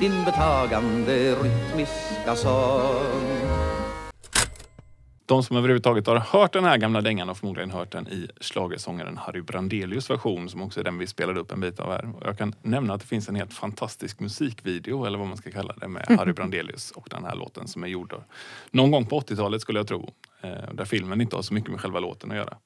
din 0.00 0.24
betagande 0.24 1.34
rytmiska 1.34 2.34
sång 2.36 3.40
De 5.26 5.42
som 5.42 5.56
överhuvudtaget 5.56 6.06
har 6.06 6.16
hört 6.16 6.52
den 6.52 6.64
här 6.64 6.76
gamla 6.78 7.00
dängan 7.00 7.28
har 7.28 7.34
förmodligen 7.34 7.70
hört 7.70 7.92
den 7.92 8.08
i 8.08 8.28
schlagersångaren 8.40 9.16
Harry 9.16 9.42
Brandelius 9.42 10.10
version 10.10 10.48
som 10.48 10.62
också 10.62 10.80
är 10.80 10.84
den 10.84 10.98
vi 10.98 11.06
spelade 11.06 11.40
upp 11.40 11.52
en 11.52 11.60
bit 11.60 11.80
av 11.80 11.92
här. 11.92 12.12
Jag 12.24 12.38
kan 12.38 12.54
nämna 12.62 12.94
att 12.94 13.00
det 13.00 13.06
finns 13.06 13.28
en 13.28 13.36
helt 13.36 13.52
fantastisk 13.54 14.20
musikvideo 14.20 15.04
eller 15.04 15.18
vad 15.18 15.28
man 15.28 15.36
ska 15.36 15.50
kalla 15.50 15.74
det 15.80 15.88
med 15.88 16.06
Harry 16.18 16.32
Brandelius 16.36 16.90
och 16.90 17.06
den 17.10 17.24
här 17.24 17.34
låten 17.34 17.68
som 17.68 17.84
är 17.84 17.88
gjord 17.88 18.14
någon 18.70 18.90
gång 18.90 19.06
på 19.06 19.20
80-talet 19.20 19.60
skulle 19.62 19.78
jag 19.78 19.86
tro. 19.88 20.10
eh, 20.40 20.72
Där 20.72 20.84
filmen 20.84 21.20
inte 21.20 21.36
har 21.36 21.42
så 21.42 21.54
mycket 21.54 21.70
med 21.70 21.80
själva 21.80 22.00
låten 22.00 22.30
att 22.30 22.36
göra. 22.36 22.56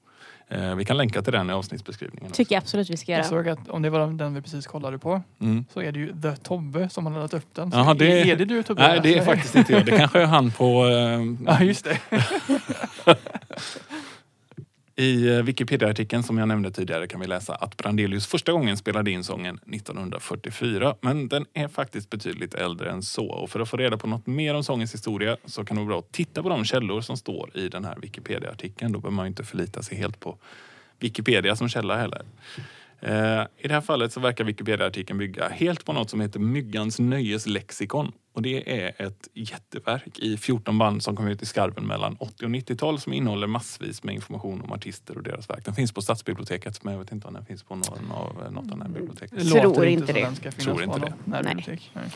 Eh, 0.50 0.74
Vi 0.74 0.84
kan 0.84 0.96
länka 0.96 1.22
till 1.22 1.32
den 1.32 1.50
i 1.50 1.52
avsnittsbeskrivningen. 1.52 2.30
Tycker 2.32 2.54
jag 2.54 2.60
absolut 2.62 2.90
vi 2.90 2.96
ska 2.96 3.12
Jag 3.12 3.18
göra. 3.18 3.28
såg 3.28 3.48
att 3.48 3.68
om 3.68 3.82
det 3.82 3.90
var 3.90 4.06
den 4.06 4.34
vi 4.34 4.42
precis 4.42 4.66
kollade 4.66 4.98
på 4.98 5.22
Mm. 5.40 5.64
så 5.72 5.80
är 5.82 5.92
det 5.92 5.98
ju 5.98 6.20
The 6.22 6.36
Tobbe 6.36 6.88
som 6.88 7.06
har 7.06 7.12
laddat 7.12 7.34
upp 7.34 7.54
den. 7.54 7.70
Så 7.72 7.78
Jaha, 7.78 7.94
det- 7.94 8.30
Är 8.30 8.36
det 8.36 8.44
du 8.44 8.62
Tobbe? 8.62 8.88
Nej, 8.88 9.00
det 9.02 9.18
är 9.18 9.24
faktiskt 9.24 9.54
inte 9.56 9.72
jag. 9.72 9.84
Det 9.86 9.96
kanske 9.98 10.20
är 10.20 10.26
han 10.26 10.50
på... 10.50 10.86
eh, 10.86 11.20
Ja, 11.58 11.62
just 11.64 11.84
det. 11.84 11.98
I 15.00 15.28
eh, 15.28 15.42
Wikipedia-artikeln 15.42 16.22
som 16.22 16.38
jag 16.38 16.48
nämnde 16.48 16.70
tidigare 16.70 17.06
kan 17.06 17.20
vi 17.20 17.26
läsa 17.26 17.54
att 17.54 17.76
Brandelius 17.76 18.26
första 18.26 18.52
gången 18.52 18.76
spelade 18.76 19.10
in 19.10 19.24
sången 19.24 19.58
1944. 19.72 20.94
Men 21.00 21.28
den 21.28 21.46
är 21.54 21.68
faktiskt 21.68 22.10
betydligt 22.10 22.54
äldre 22.54 22.90
än 22.90 23.02
så. 23.02 23.26
Och 23.26 23.50
för 23.50 23.60
att 23.60 23.68
få 23.68 23.76
reda 23.76 23.96
på 23.96 24.06
något 24.06 24.26
mer 24.26 24.54
om 24.54 24.64
sångens 24.64 24.94
historia 24.94 25.36
så 25.44 25.64
kan 25.64 25.76
det 25.76 25.80
vara 25.80 25.88
bra 25.88 25.98
att 25.98 26.12
titta 26.12 26.42
på 26.42 26.48
de 26.48 26.64
källor 26.64 27.00
som 27.00 27.16
står 27.16 27.56
i 27.56 27.68
den 27.68 27.84
här 27.84 27.96
Wikipedia-artikeln. 28.02 28.92
Då 28.92 28.98
behöver 28.98 29.16
man 29.16 29.24
ju 29.24 29.28
inte 29.28 29.44
förlita 29.44 29.82
sig 29.82 29.98
helt 29.98 30.20
på 30.20 30.38
Wikipedia 30.98 31.56
som 31.56 31.68
källa 31.68 31.96
heller. 31.96 32.22
Eh, 33.02 33.46
I 33.58 33.68
det 33.68 33.74
här 33.74 33.80
fallet 33.80 34.12
så 34.12 34.20
verkar 34.20 34.44
Wikipedia-artikeln 34.44 35.18
bygga 35.18 35.48
helt 35.48 35.84
på 35.84 35.92
något 35.92 36.10
som 36.10 36.20
heter 36.20 36.40
Myggans 36.40 36.98
nöjeslexikon. 36.98 38.12
Och 38.32 38.42
det 38.42 38.82
är 38.82 39.06
ett 39.06 39.28
jätteverk 39.34 40.18
i 40.18 40.36
14 40.36 40.78
band 40.78 41.02
som 41.02 41.16
kom 41.16 41.28
ut 41.28 41.42
i 41.42 41.46
skarven 41.46 41.86
mellan 41.86 42.16
80 42.20 42.44
och 42.44 42.50
90-tal 42.50 43.00
som 43.00 43.12
innehåller 43.12 43.46
massvis 43.46 44.02
med 44.02 44.14
information 44.14 44.60
om 44.60 44.72
artister 44.72 45.16
och 45.16 45.22
deras 45.22 45.50
verk. 45.50 45.64
Den 45.64 45.74
finns 45.74 45.92
på 45.92 46.02
Stadsbiblioteket 46.02 46.84
men 46.84 46.92
jag 46.92 47.00
vet 47.00 47.12
inte 47.12 47.28
om 47.28 47.34
den 47.34 47.44
finns 47.44 47.62
på 47.62 47.74
någon 47.74 48.12
av, 48.12 48.52
något 48.52 48.64
av 48.64 48.70
de 48.70 48.80
här 48.80 48.88
biblioteken. 48.88 49.38
Tror 49.72 49.86
inte 49.86 50.12
det. 50.12 50.20
Tror 50.64 50.82
inte 50.82 50.98
det. 51.00 51.14
Nej. 51.94 52.10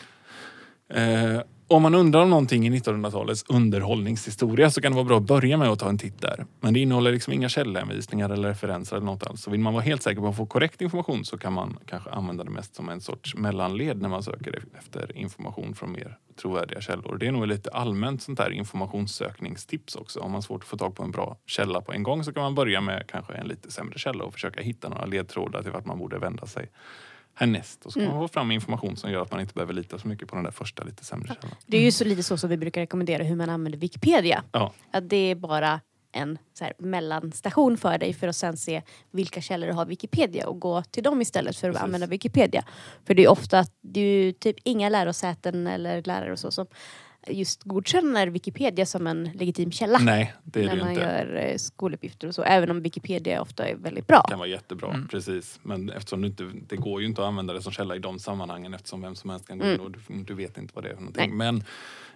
Eh, 1.34 1.40
om 1.68 1.83
man 1.83 1.94
undrar 1.94 2.23
om 2.23 2.30
någonting 2.30 2.67
i 2.67 2.71
1900-talets 2.71 3.45
underhållningshistoria 3.49 4.71
så 4.71 4.80
kan 4.80 4.93
det 4.93 4.97
vara 4.97 5.04
bra 5.04 5.17
att 5.17 5.23
börja 5.23 5.56
med 5.56 5.69
att 5.69 5.78
ta 5.78 5.88
en 5.88 5.99
titt 5.99 6.21
där. 6.21 6.47
Men 6.60 6.75
det 6.75 6.80
innehåller 6.80 7.12
liksom 7.12 7.32
inga 7.32 7.49
källhänvisningar 7.49 8.30
eller 8.30 8.49
referenser 8.49 8.97
eller 8.97 9.06
något 9.06 9.26
alls. 9.26 9.43
Så 9.43 9.50
vill 9.50 9.60
man 9.60 9.73
vara 9.73 9.82
helt 9.82 10.02
säker 10.02 10.21
på 10.21 10.28
att 10.28 10.36
få 10.36 10.47
korrekt 10.47 10.80
information 10.80 11.25
så 11.25 11.38
kan 11.38 11.52
man 11.52 11.78
kanske 11.86 12.10
använda 12.10 12.45
det 12.45 12.50
mest 12.50 12.75
som 12.75 12.88
en 12.88 13.00
sorts 13.00 13.34
mellanled 13.34 14.02
när 14.02 14.08
man 14.08 14.23
söker 14.23 14.56
e- 14.58 14.78
efter 14.78 15.17
information 15.17 15.75
från 15.75 15.93
mer 15.93 16.19
trovärdiga 16.43 16.80
källor. 16.80 17.17
Det 17.19 17.26
är 17.26 17.32
nog 17.32 17.43
ett 17.43 17.49
lite 17.49 17.71
allmänt 17.71 18.23
sånt 18.23 18.38
där 18.38 18.50
informationssökningstips 18.50 19.97
också. 19.97 20.21
Om 20.21 20.30
man 20.30 20.34
har 20.34 20.43
svårt 20.43 20.62
att 20.62 20.69
få 20.69 20.76
tag 20.76 20.97
på 20.97 21.02
en 21.02 21.10
bra 21.10 21.36
källa 21.47 21.80
på 21.80 21.93
en 21.93 22.02
gång 22.02 22.25
så 22.25 22.32
kan 22.32 22.43
man 22.43 22.54
börja 22.54 22.80
med 22.80 23.06
kanske 23.06 23.34
en 23.34 23.49
lite 23.49 23.71
sämre 23.71 23.99
källa 23.99 24.25
och 24.25 24.32
försöka 24.32 24.62
hitta 24.62 24.88
några 24.88 25.04
ledtrådar 25.06 25.62
till 25.62 25.73
vart 25.73 25.86
man 25.86 25.99
borde 25.99 26.19
vända 26.19 26.47
sig 26.47 26.71
härnäst. 27.34 27.86
Och 27.86 27.92
så 27.92 28.00
kan 28.00 28.08
man 28.08 28.18
få 28.20 28.28
fram 28.28 28.50
information 28.50 28.97
som 28.97 29.10
gör 29.10 29.23
att 29.23 29.30
man 29.30 29.40
inte 29.40 29.54
behöver 29.54 29.73
lita 29.73 29.99
så 29.99 30.08
mycket 30.08 30.28
på 30.28 30.34
den 30.34 30.44
där 30.44 30.50
första 30.50 30.84
lite 30.84 31.04
sämre 31.04 31.28
källan. 31.28 31.56
Det 31.66 31.76
är 31.76 31.82
ju 31.82 31.92
så 31.92 32.04
lite 32.04 32.23
så 32.23 32.36
som 32.36 32.50
vi 32.50 32.56
brukar 32.56 32.80
rekommendera 32.80 33.23
hur 33.23 33.36
man 33.36 33.50
använder 33.50 33.78
Wikipedia. 33.78 34.44
Ja, 34.52 34.73
Att 34.90 35.08
det 35.08 35.16
är 35.16 35.34
bara 35.34 35.80
en 36.12 36.38
så 36.58 36.64
här 36.64 36.73
mellanstation 36.78 37.76
för 37.76 37.99
dig 37.99 38.12
för 38.12 38.28
att 38.28 38.36
sen 38.36 38.56
se 38.56 38.82
vilka 39.10 39.40
källor 39.40 39.66
du 39.66 39.73
har 39.73 39.86
Wikipedia 39.86 40.49
och 40.49 40.60
gå 40.60 40.82
till 40.82 41.02
dem 41.02 41.20
istället 41.23 41.56
för 41.56 41.68
att 41.68 41.75
Precis. 41.75 41.84
använda 41.84 42.06
Wikipedia. 42.06 42.64
För 43.06 43.14
det 43.14 43.25
är 43.25 43.28
ofta 43.28 43.58
att 43.58 43.73
det 43.80 44.00
är 44.00 44.32
typ 44.32 44.56
inga 44.64 44.88
lärosäten 44.88 45.66
eller 45.66 46.02
lärare 46.02 46.32
och 46.32 46.38
så 46.38 46.50
som 46.50 46.66
just 47.28 47.63
godkänner 47.63 48.26
Wikipedia 48.26 48.87
som 48.87 49.06
en 49.06 49.25
legitim 49.34 49.73
källa. 49.73 49.99
nej 49.99 50.34
det 50.45 50.60
är 50.63 50.67
när 50.67 50.76
det 50.76 50.82
man 50.82 50.91
inte. 50.91 51.02
gör 51.02 51.34
eh, 51.50 51.56
skoluppgifter 51.56 52.28
och 52.28 52.34
så. 52.34 52.43
Även 52.43 52.71
om 52.71 52.82
Wikipedia 52.82 53.41
ofta 53.43 53.69
är 53.69 53.75
väldigt 53.76 54.06
bra. 54.06 54.23
Det 54.25 54.30
kan 54.30 54.39
vara 54.39 54.49
jättebra, 54.49 55.06
precis. 55.10 55.60
Men 55.63 55.91
eftersom 55.91 56.21
du 56.23 56.28
inte, 56.28 56.50
det 56.69 56.76
går 56.76 57.00
ju 57.00 57.06
inte 57.06 57.23
att 57.23 57.28
använda 57.28 57.54
det 57.54 57.63
som 57.63 57.73
källa 57.73 57.97
i 57.97 57.99
de 57.99 58.19
sammanhangen 58.19 58.75
eftersom 58.75 59.00
vem 59.00 59.15
som 59.15 59.30
helst 59.30 59.49
kan 59.49 59.58
gå 59.58 59.65
in 59.73 59.80
och 59.80 59.91
du, 59.91 59.99
du 60.08 60.34
vet 60.34 60.58
inte 60.58 60.73
vad 60.75 60.84
det 60.84 60.91
är 60.91 60.95
för 60.95 61.00
någonting. 61.02 61.28
Nej. 61.28 61.52
Men 61.52 61.65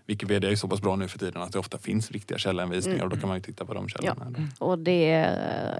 Wikipedia 0.06 0.48
är 0.48 0.50
ju 0.50 0.56
så 0.56 0.68
pass 0.68 0.80
bra 0.80 0.96
nu 0.96 1.08
för 1.08 1.18
tiden 1.18 1.42
att 1.42 1.52
det 1.52 1.58
ofta 1.58 1.78
finns 1.78 2.10
riktiga 2.10 2.38
källhänvisningar 2.38 3.04
och 3.04 3.10
då 3.10 3.16
kan 3.16 3.28
man 3.28 3.36
ju 3.38 3.42
titta 3.42 3.64
på 3.64 3.74
de 3.74 3.88
källorna. 3.88 4.26
då. 4.58 4.66
Och 4.66 4.78
det 4.78 5.10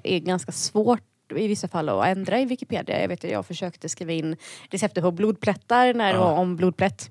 är 0.05 0.19
ganska 0.19 0.53
svårt 0.53 1.03
i 1.37 1.47
vissa 1.49 1.69
fall 1.69 1.89
att 1.89 2.07
ändra 2.07 2.41
i 2.41 2.45
Wikipedia. 2.45 3.01
Jag 3.01 3.09
vet 3.09 3.25
att 3.25 3.31
jag 3.31 3.47
försökte 3.47 3.89
skriva 3.89 4.13
in 4.13 4.37
receptet 4.71 5.05
på 5.05 5.11
blodplättar 5.11 5.95
när 5.95 6.13
det 6.13 6.19
Ja. 6.19 6.25
var 6.25 6.39
om 6.39 6.57
blodplätt. 6.57 7.11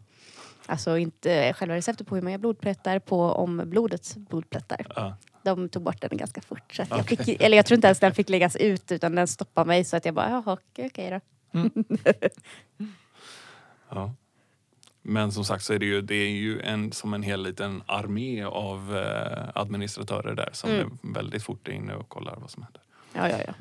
Alltså 0.68 0.98
inte 0.98 1.54
själva 1.54 1.76
receptet 1.76 2.08
på 2.08 2.16
hur 2.16 2.22
man 2.22 2.32
gör 2.32 2.40
blodplättar, 2.40 3.00
på 3.00 3.22
om 3.22 3.62
blodets 3.66 4.18
blodplättar. 4.18 4.86
Ja. 4.96 5.18
De 5.44 5.70
tog 5.70 5.84
bort 5.84 6.02
den 6.02 6.18
ganska 6.18 6.42
fort. 6.42 6.74
Så 6.76 6.82
att 6.82 6.90
jag, 6.90 7.06
fick, 7.08 7.42
eller 7.42 7.58
jag 7.58 7.66
tror 7.66 7.76
inte 7.76 7.88
ens 7.88 8.00
den 8.00 8.14
fick 8.14 8.30
läggas 8.30 8.56
ut 8.56 8.92
utan 8.92 9.16
den 9.16 9.28
stoppade 9.28 9.68
mig 9.68 9.84
så 9.86 9.98
att 9.98 10.06
jag 10.06 10.14
bara, 10.14 10.30
jaha 10.30 10.44
okej 10.54 10.88
okej 10.88 11.10
då. 11.52 11.70
Ja. 13.90 14.14
Men 15.02 15.32
som 15.32 15.46
sagt 15.46 15.64
så 15.64 15.74
är 15.74 15.80
det 15.80 15.86
ju, 15.86 16.02
det 16.02 16.16
är 16.16 16.30
ju 16.30 16.62
en, 16.62 16.92
som 16.92 17.14
en 17.14 17.24
hel 17.24 17.44
liten 17.44 17.84
armé 17.86 18.44
av 18.44 18.98
eh, 18.98 19.50
administratörer 19.56 20.36
där 20.36 20.50
som 20.54 20.70
Mm. 20.70 20.98
är 21.04 21.14
väldigt 21.14 21.44
fort 21.44 21.68
inne 21.68 21.94
och 21.96 22.10
kollar 22.10 22.36
vad 22.36 22.50
som 22.50 22.64
händer. 22.64 22.82
Ja, 23.14 23.30
ja, 23.30 23.44
ja. 23.48 23.54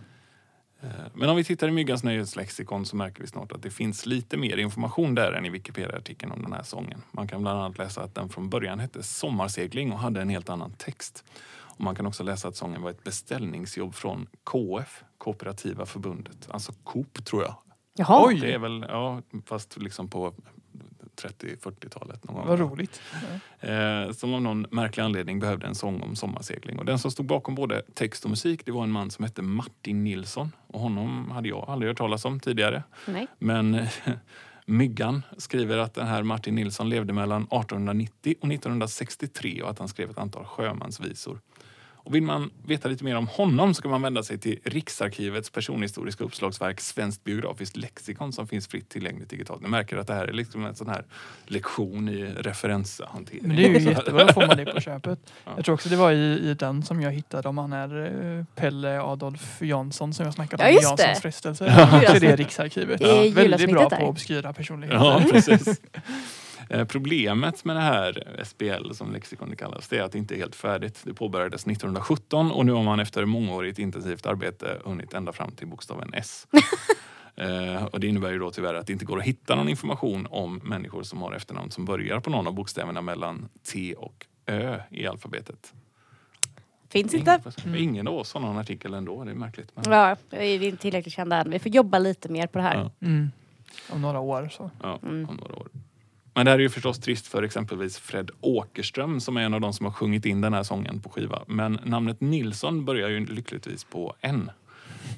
Eh, 0.81 0.89
Men 1.15 1.29
om 1.29 1.37
vi 1.37 1.45
tittar 1.45 1.69
i 1.69 1.71
Myggans 1.71 2.05
nöjeslexikon 2.05 2.87
så 2.87 2.97
märker 2.97 3.21
vi 3.21 3.27
snart 3.27 3.53
att 3.53 3.62
det 3.62 3.71
finns 3.71 4.07
lite 4.07 4.37
mer 4.37 4.57
information 4.57 5.15
där 5.15 5.33
än 5.33 5.47
i 5.47 5.51
Wikipedia-artikeln 5.51 6.33
om 6.33 6.43
den 6.43 6.53
här 6.53 6.62
sången. 6.62 7.03
Man 7.11 7.29
kan 7.29 7.43
bland 7.43 7.61
annat 7.61 7.79
läsa 7.79 8.03
att 8.03 8.15
den 8.15 8.29
från 8.29 8.51
början 8.51 8.79
hette 8.81 9.03
Sommarsegling 9.03 9.93
och 9.93 9.99
hade 9.99 10.21
en 10.21 10.29
helt 10.29 10.49
annan 10.49 10.73
text. 10.73 11.25
Och 11.49 11.81
man 11.81 11.95
kan 11.95 12.07
också 12.07 12.23
läsa 12.23 12.49
att 12.49 12.57
sången 12.57 12.83
var 12.83 12.91
ett 12.91 13.05
beställningsjobb 13.05 13.95
från 13.95 14.27
KF, 14.45 15.05
Kooperativa 15.19 15.87
förbundet. 15.87 16.49
Alltså 16.51 16.73
Coop 16.85 17.25
tror 17.25 17.43
jag. 17.43 17.55
Jaha. 17.99 18.27
Oj. 18.27 18.41
Det 18.41 18.53
är 18.53 18.59
väl, 18.59 18.87
ja, 18.89 19.23
fast 19.47 19.77
liksom 19.77 20.09
på 20.09 20.35
30-40-talet 21.17 22.25
någon 22.25 22.37
gång. 22.37 22.47
Vad 22.47 22.59
roligt. 22.59 23.01
Eh, 23.61 24.12
som 24.12 24.35
av 24.35 24.43
någon 24.43 24.67
märklig 24.71 25.03
anledning 25.05 25.41
behövde 25.41 25.67
en 25.67 25.75
sång 25.75 26.03
om 26.03 26.17
sommarsegling. 26.17 26.79
Och 26.79 26.85
den 26.85 26.99
som 26.99 27.11
stod 27.11 27.27
bakom 27.27 27.55
både 27.55 27.83
text 27.95 28.25
och 28.25 28.31
musik 28.31 28.62
det 28.65 28.73
var 28.73 28.83
en 28.83 28.91
man 28.91 29.11
som 29.11 29.25
hette 29.25 29.43
Martin 29.43 30.05
Nilsson. 30.05 30.53
Och 30.77 30.83
honom 30.83 31.31
hade 31.31 31.49
jag 31.49 31.65
aldrig 31.69 31.91
hört 31.91 31.99
talas 31.99 32.25
om 32.25 32.41
tidigare. 32.41 32.83
Nej. 33.07 33.27
Men 33.39 33.87
Myggan 34.67 35.23
skriver 35.39 35.79
att 35.79 35.95
den 35.95 36.07
här 36.07 36.23
Martin 36.23 36.55
Nilsson 36.55 36.89
levde 36.89 37.12
mellan 37.12 37.43
1890 37.43 38.35
och 38.41 38.53
1963 38.53 39.62
och 39.62 39.71
att 39.71 39.79
han 39.79 39.89
skrev 39.89 40.11
ett 40.11 40.19
antal 40.19 40.45
sjömansvisor. 40.45 41.41
Och 42.07 42.14
vill 42.14 42.23
man 42.23 42.51
veta 42.66 42.88
lite 42.88 43.05
mer 43.05 43.16
om 43.16 43.27
honom 43.27 43.75
så 43.75 43.83
kan 43.83 43.90
man 43.90 44.03
vända 44.03 44.23
sig 44.23 44.38
till 44.38 44.59
Riksarkivets 44.64 45.51
personhistoriska 45.51 46.25
uppslagsverk 46.25 46.81
Svenskt 46.81 47.25
biografiskt 47.25 47.77
lexikon 47.77 48.33
som 48.33 48.47
finns 48.49 48.69
fritt 48.69 48.88
tillgängligt 48.88 49.31
digitalt. 49.31 49.62
Ni 49.62 49.69
märker 49.69 49.97
att 49.97 50.07
det 50.07 50.14
här 50.14 50.27
är 50.27 50.33
liksom 50.33 50.64
en 50.66 50.75
sån 50.75 50.88
här 50.88 51.05
lektion 51.47 52.09
i 52.09 52.25
referenshantering. 52.25 53.40
Men 53.42 53.57
det 53.57 53.64
är 53.64 53.81
ju 53.81 53.90
jättebra, 53.90 54.33
får 54.33 54.47
man 54.47 54.57
det 54.57 54.64
på 54.64 54.81
köpet. 54.81 55.19
Ja. 55.45 55.53
Jag 55.57 55.64
tror 55.64 55.75
också 55.75 55.88
det 55.88 55.97
var 55.97 56.12
i, 56.12 56.51
i 56.51 56.55
den 56.55 56.83
som 56.83 57.01
jag 57.03 57.12
hittade 57.12 57.49
om 57.49 57.59
han 57.59 57.73
är 57.73 58.05
eh, 58.38 58.45
Pelle 58.55 59.01
Adolf 59.01 59.62
Jansson 59.62 60.14
som 60.14 60.25
jag 60.25 60.35
snackat 60.35 60.61
Ja, 60.61 60.66
om, 60.69 60.73
just 60.73 60.85
Janssons 60.85 61.14
det. 61.14 61.21
frestelse. 61.23 61.64
Ja. 61.66 62.03
Så 62.09 62.16
är 62.16 62.21
det 62.21 62.37
Riksarkivet. 62.37 62.99
Det 62.99 63.11
är 63.11 63.25
Ja, 63.25 63.31
väldigt 63.35 63.71
bra 63.71 63.88
där. 63.88 63.97
på 63.97 64.07
obskyra 64.07 64.53
personligheter. 64.53 65.05
Ja, 65.05 65.23
precis. 65.31 65.81
Eh, 66.70 66.85
Problemet 66.85 67.64
med 67.64 67.76
det 67.76 67.83
här 67.83 68.40
SBL 68.44 68.92
som 68.92 69.12
lexikon 69.12 69.50
det 69.50 69.57
kallas, 69.57 69.88
det 69.88 69.98
är 69.98 70.02
att 70.02 70.12
det 70.12 70.18
inte 70.18 70.35
är 70.35 70.38
helt 70.38 70.55
färdigt. 70.57 71.00
Det 71.05 71.14
påbörjades 71.14 71.66
1917 71.66 72.50
och 72.52 72.66
nu 72.66 72.72
har 72.72 72.83
man 72.83 73.00
efter 73.00 73.24
mångårigt 73.24 73.79
intensivt 73.79 74.26
arbete 74.26 74.81
hunnit 74.85 75.14
ända 75.14 75.33
fram 75.33 75.50
till 75.52 75.66
bokstaven 75.66 76.11
S. 76.14 76.46
Eh, 77.38 77.85
och 77.85 78.00
det 78.00 78.07
innebär 78.07 78.33
ju 78.33 78.38
då 78.38 78.50
tyvärr 78.50 78.74
att 78.74 78.87
det 78.87 78.92
inte 78.92 79.05
går 79.05 79.18
att 79.18 79.24
hitta 79.24 79.55
någon 79.55 79.68
information 79.68 80.26
om 80.31 80.61
människor 80.64 81.02
som 81.02 81.22
har 81.22 81.33
efternamn 81.33 81.70
som 81.70 81.85
börjar 81.85 82.20
på 82.20 82.31
någon 82.31 82.46
av 82.46 82.52
bokstäverna 82.55 83.00
mellan 83.00 83.48
T 83.72 83.94
och 83.94 84.26
Ö 84.46 84.81
i 84.90 85.07
alfabetet. 85.07 85.72
Finns 86.88 87.14
inte. 87.14 87.40
Ingen, 87.66 87.76
ingen 87.79 88.09
av 88.09 88.14
oss 88.14 88.35
har 88.35 88.40
någon 88.40 88.59
artikel 88.59 88.94
ändå, 88.94 89.24
det 89.24 89.31
är 89.31 89.35
märkligt. 89.35 89.72
Men, 89.74 89.92
Ja, 89.92 90.16
vi 90.31 90.55
är 90.55 90.62
inte 90.62 90.83
tillräckligt 90.83 91.14
kända 91.14 91.37
än. 91.37 91.50
Vi 91.50 91.59
får 91.59 91.72
jobba 91.72 91.98
lite 91.98 92.29
mer 92.29 92.46
på 92.46 92.59
det 92.59 92.64
här. 92.64 92.74
Ja. 93.00 93.07
Mm. 93.07 93.31
Om 93.90 94.02
några 94.02 94.20
år 94.20 94.48
så. 94.52 94.70
Ja, 94.83 94.98
Mm. 95.02 95.29
om 95.29 95.37
några 95.37 95.55
år. 95.55 95.68
Men 96.37 96.44
det 96.44 96.51
här 96.51 96.59
är 96.59 96.62
ju 96.62 96.68
förstås 96.68 96.99
trist 96.99 97.27
för 97.27 97.42
exempelvis 97.42 97.99
Fred 97.99 98.31
Åkerström 98.40 99.20
som 99.20 99.37
är 99.37 99.40
en 99.40 99.55
av 99.55 99.61
de 99.61 99.72
som 99.72 99.87
har 99.87 99.92
sjungit 99.92 100.27
in 100.27 100.40
den 100.40 100.55
här 100.55 100.62
sången 100.62 101.01
på 101.01 101.09
skiva. 101.09 101.42
Men 101.46 101.81
namnet 101.85 102.20
Nilsson 102.20 102.85
börjar 102.85 103.09
ju 103.09 103.27
lyckligtvis 103.27 103.85
på 103.85 104.14
N. 104.20 104.51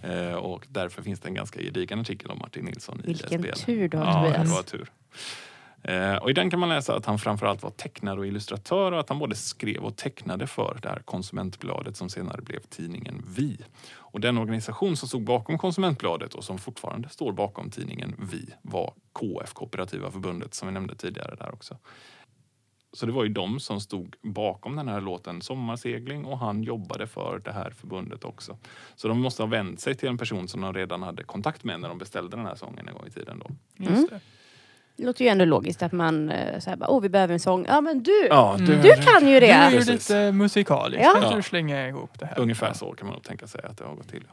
Eh, 0.03 0.33
och 0.33 0.67
därför 0.69 1.03
finns 1.03 1.21
det 1.21 1.29
en 1.29 1.35
ganska 1.35 1.61
gedigen 1.61 2.01
artikel 2.01 2.31
om 2.31 2.39
Martin 2.39 2.65
Nilsson 2.65 3.01
i 3.05 3.07
Vilken 3.07 3.43
SBL. 3.43 3.65
tur 3.67 3.89
du 3.89 3.97
har 3.97 4.05
Ja, 4.05 4.43
det 4.43 4.51
var 4.51 4.63
tur. 4.63 4.91
Eh, 5.89 6.17
och 6.17 6.31
I 6.31 6.33
den 6.33 6.51
kan 6.51 6.61
man 6.61 6.69
läsa 6.69 6.97
att 6.97 7.07
han 7.07 7.19
framförallt 7.19 7.63
var 7.63 7.71
tecknare 7.71 8.21
och 8.21 8.27
illustratör 8.27 8.93
och 8.93 9.01
att 9.01 9.09
han 9.09 9.19
både 9.19 9.35
skrev 9.35 9.85
och 9.85 9.97
tecknade 9.97 10.47
för 10.47 10.79
det 10.83 10.89
här 10.89 11.03
konsumentbladet 11.05 11.97
som 11.97 12.09
senare 12.09 12.43
blev 12.43 12.61
tidningen 12.61 13.25
Vi. 13.29 13.59
Och 13.95 14.21
den 14.21 14.39
organisation 14.39 14.97
som 14.97 15.09
stod 15.09 15.25
bakom 15.25 15.59
konsumentbladet 15.59 16.35
och 16.35 16.45
som 16.45 16.59
fortfarande 16.59 17.09
står 17.09 17.33
bakom 17.33 17.71
tidningen 17.71 18.15
Vi 18.31 18.55
var 18.63 18.93
KF, 19.13 19.53
Kooperativa 19.53 20.11
förbundet, 20.11 20.55
som 20.55 20.69
vi 20.69 20.75
nämnde 20.75 20.95
tidigare 20.95 21.35
där 21.35 21.55
också. 21.55 21.77
Så 22.93 23.07
det 23.07 23.13
var 23.13 23.25
ju 23.25 23.29
de 23.29 23.61
som 23.61 23.81
stod 23.81 24.17
bakom 24.23 24.77
den 24.77 24.89
här 24.89 25.01
låten 25.01 25.43
Sommarsegling 25.43 26.25
och 26.25 26.39
han 26.39 26.63
jobbade 26.63 27.07
för 27.07 27.41
det 27.45 27.53
här 27.53 27.71
förbundet 27.71 28.25
också. 28.25 28.59
Så 28.97 29.09
de 29.09 29.21
måste 29.21 29.43
ha 29.43 29.49
vänt 29.49 29.81
sig 29.81 29.95
till 29.95 30.09
en 30.09 30.19
person 30.19 30.49
som 30.49 30.61
de 30.61 30.75
redan 30.75 31.03
hade 31.03 31.23
kontakt 31.23 31.65
med 31.65 31.81
när 31.81 31.89
de 31.89 31.99
beställde 31.99 32.37
den 32.37 32.47
här 32.47 32.55
sången 32.55 32.89
en 32.89 32.95
gång 32.95 33.07
i 33.07 33.11
tiden. 33.11 33.39
Då. 33.39 33.51
Just 33.85 34.09
Mm. 34.09 34.21
Det. 34.99 35.03
Det 35.03 35.07
låter 35.07 35.25
ju 35.25 35.29
ändå 35.31 35.45
logiskt 35.45 35.83
att 35.83 35.93
man 35.93 36.31
eh, 36.31 36.59
säger 36.61 36.77
bara, 36.77 36.91
åh 36.91 37.01
vi 37.03 37.09
behöver 37.09 37.35
en 37.35 37.41
sång. 37.41 37.65
Ja 37.69 37.81
men 37.81 38.03
du, 38.03 38.27
Ja, 38.31 38.55
Mm. 38.55 38.67
du 38.83 38.93
kan 38.93 39.29
ju 39.29 39.41
Du 39.41 39.47
är 39.47 39.71
det. 39.71 39.77
ju 39.77 39.93
lite 39.93 40.33
musikalisk. 40.33 41.05
Ja. 41.05 41.21
Kan 41.23 41.37
du 41.37 41.43
slänga 41.43 41.89
ihop 41.89 42.11
det 42.19 42.27
här? 42.27 42.39
Ungefär 42.39 42.73
så 42.73 42.93
kan 42.93 43.07
man 43.07 43.15
nog 43.15 43.25
tänka 43.25 43.47
sig 43.47 43.61
att 43.65 43.79
det 43.79 43.85
har 43.85 43.95
gått 43.95 44.09
till. 44.09 44.25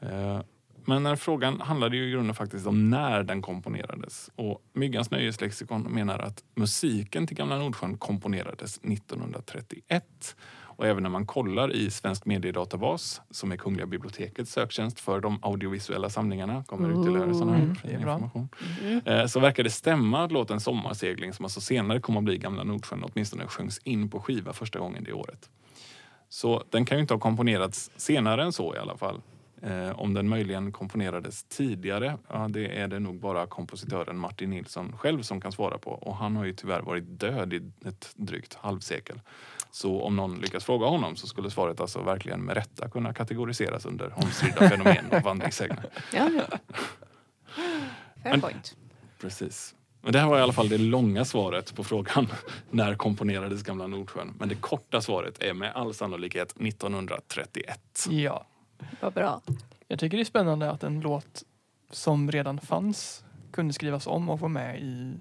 Eh, 0.00 0.40
Men 0.84 0.96
den 0.96 1.06
här 1.06 1.16
frågan 1.16 1.60
handlade 1.60 1.96
ju 1.96 2.08
i 2.08 2.10
grunden 2.10 2.34
faktiskt 2.34 2.66
om 2.66 2.90
när 2.90 3.22
den 3.22 3.42
komponerades. 3.42 4.30
Och 4.36 4.62
Myggans 4.72 5.10
nöjeslexikon 5.10 5.82
menar 5.82 6.18
att 6.18 6.42
musiken 6.54 7.26
till 7.26 7.36
Gamla 7.36 7.58
Nordsjön 7.58 7.98
komponerades 7.98 8.78
1931. 8.82 10.36
Och 10.82 10.88
även 10.88 11.02
när 11.02 11.10
man 11.10 11.26
kollar 11.26 11.72
i 11.72 11.90
Svensk 11.90 12.24
mediedatabas, 12.26 13.20
som 13.30 13.52
är 13.52 13.56
Kungliga 13.56 13.86
bibliotekets 13.86 14.52
söktjänst 14.52 15.00
för 15.00 15.20
de 15.20 15.38
audiovisuella 15.42 16.10
samlingarna, 16.10 16.64
kommer 16.64 16.88
sån 17.34 17.48
här 17.48 17.56
Mm, 17.56 17.72
bra. 17.82 17.90
information. 18.14 18.48
Mm. 18.82 19.00
Eh, 19.06 19.26
Så 19.26 19.40
verkar 19.40 19.62
det 19.64 19.70
stämma 19.70 20.24
att 20.24 20.32
låten 20.32 20.60
Sommarsegling, 20.60 21.32
som 21.32 21.44
alltså 21.44 21.60
senare 21.60 22.00
kom 22.00 22.16
att 22.16 22.24
bli 22.24 22.38
Gamla 22.38 22.64
Nordsjön, 22.64 23.04
åtminstone 23.12 23.46
sjöngs 23.46 23.78
in 23.78 24.10
på 24.10 24.20
skiva 24.20 24.52
första 24.52 24.78
gången 24.78 25.04
det 25.04 25.12
året. 25.12 25.50
Så 26.28 26.64
den 26.70 26.84
kan 26.84 26.96
ju 26.98 27.02
inte 27.02 27.14
ha 27.14 27.18
komponerats 27.20 27.90
senare 27.96 28.42
än 28.44 28.52
så 28.52 28.74
i 28.74 28.78
alla 28.78 28.96
fall. 28.96 29.20
Eh, 29.62 30.00
om 30.00 30.14
den 30.14 30.28
möjligen 30.28 30.72
komponerades 30.72 31.44
tidigare, 31.44 32.18
ja, 32.28 32.48
det 32.50 32.78
är 32.80 32.88
det 32.88 32.98
nog 32.98 33.20
bara 33.20 33.46
kompositören 33.46 34.18
Martin 34.18 34.50
Nilsson 34.50 34.92
själv 34.96 35.22
som 35.22 35.40
kan 35.40 35.52
svara 35.52 35.78
på. 35.78 35.90
Och 35.90 36.16
han 36.16 36.36
har 36.36 36.44
ju 36.44 36.52
tyvärr 36.52 36.80
varit 36.80 37.04
död 37.20 37.52
i 37.52 37.62
ett 37.84 38.10
drygt 38.16 38.54
halvsekel. 38.54 39.20
Så 39.74 40.02
om 40.02 40.16
någon 40.16 40.38
lyckas 40.40 40.64
fråga 40.64 40.86
honom 40.86 41.16
så 41.16 41.26
skulle 41.26 41.50
svaret 41.50 41.80
alltså 41.80 42.02
verkligen 42.02 42.40
med 42.40 42.56
rätta 42.56 42.88
kunna 42.88 43.12
kategoriseras 43.12 43.86
under 43.86 44.18
omstridda 44.18 44.68
fenomen 44.68 45.04
och 45.12 45.22
vandringssägner. 45.22 45.84
Ja, 46.12 46.28
ja. 46.28 46.58
Fair 48.22 48.30
Men- 48.30 48.40
point. 48.40 48.76
Precis. 49.20 49.74
Men 50.04 50.12
det 50.12 50.18
här 50.18 50.26
var 50.28 50.38
i 50.38 50.42
alla 50.42 50.52
fall 50.52 50.68
det 50.68 50.78
långa 50.78 51.24
svaret 51.24 51.74
på 51.74 51.84
frågan 51.84 52.28
när 52.70 52.94
komponerades 52.94 53.62
Gamla 53.62 53.86
Nordsjön. 53.86 54.34
Men 54.38 54.48
det 54.48 54.54
korta 54.54 55.00
svaret 55.00 55.42
är 55.42 55.54
med 55.54 55.72
all 55.74 55.94
sannolikhet 55.94 56.54
1931. 56.60 58.06
Ja. 58.10 58.46
Vad 59.00 59.12
bra. 59.12 59.40
Jag 59.88 59.98
tycker 59.98 60.16
det 60.16 60.22
är 60.22 60.24
spännande 60.24 60.70
att 60.70 60.82
en 60.82 61.00
låt 61.00 61.42
som 61.90 62.30
redan 62.30 62.60
fanns 62.60 63.24
kunde 63.52 63.72
skrivas 63.74 64.06
om 64.06 64.28
och 64.28 64.40
få 64.40 64.48
med 64.48 64.80
i... 64.80 65.14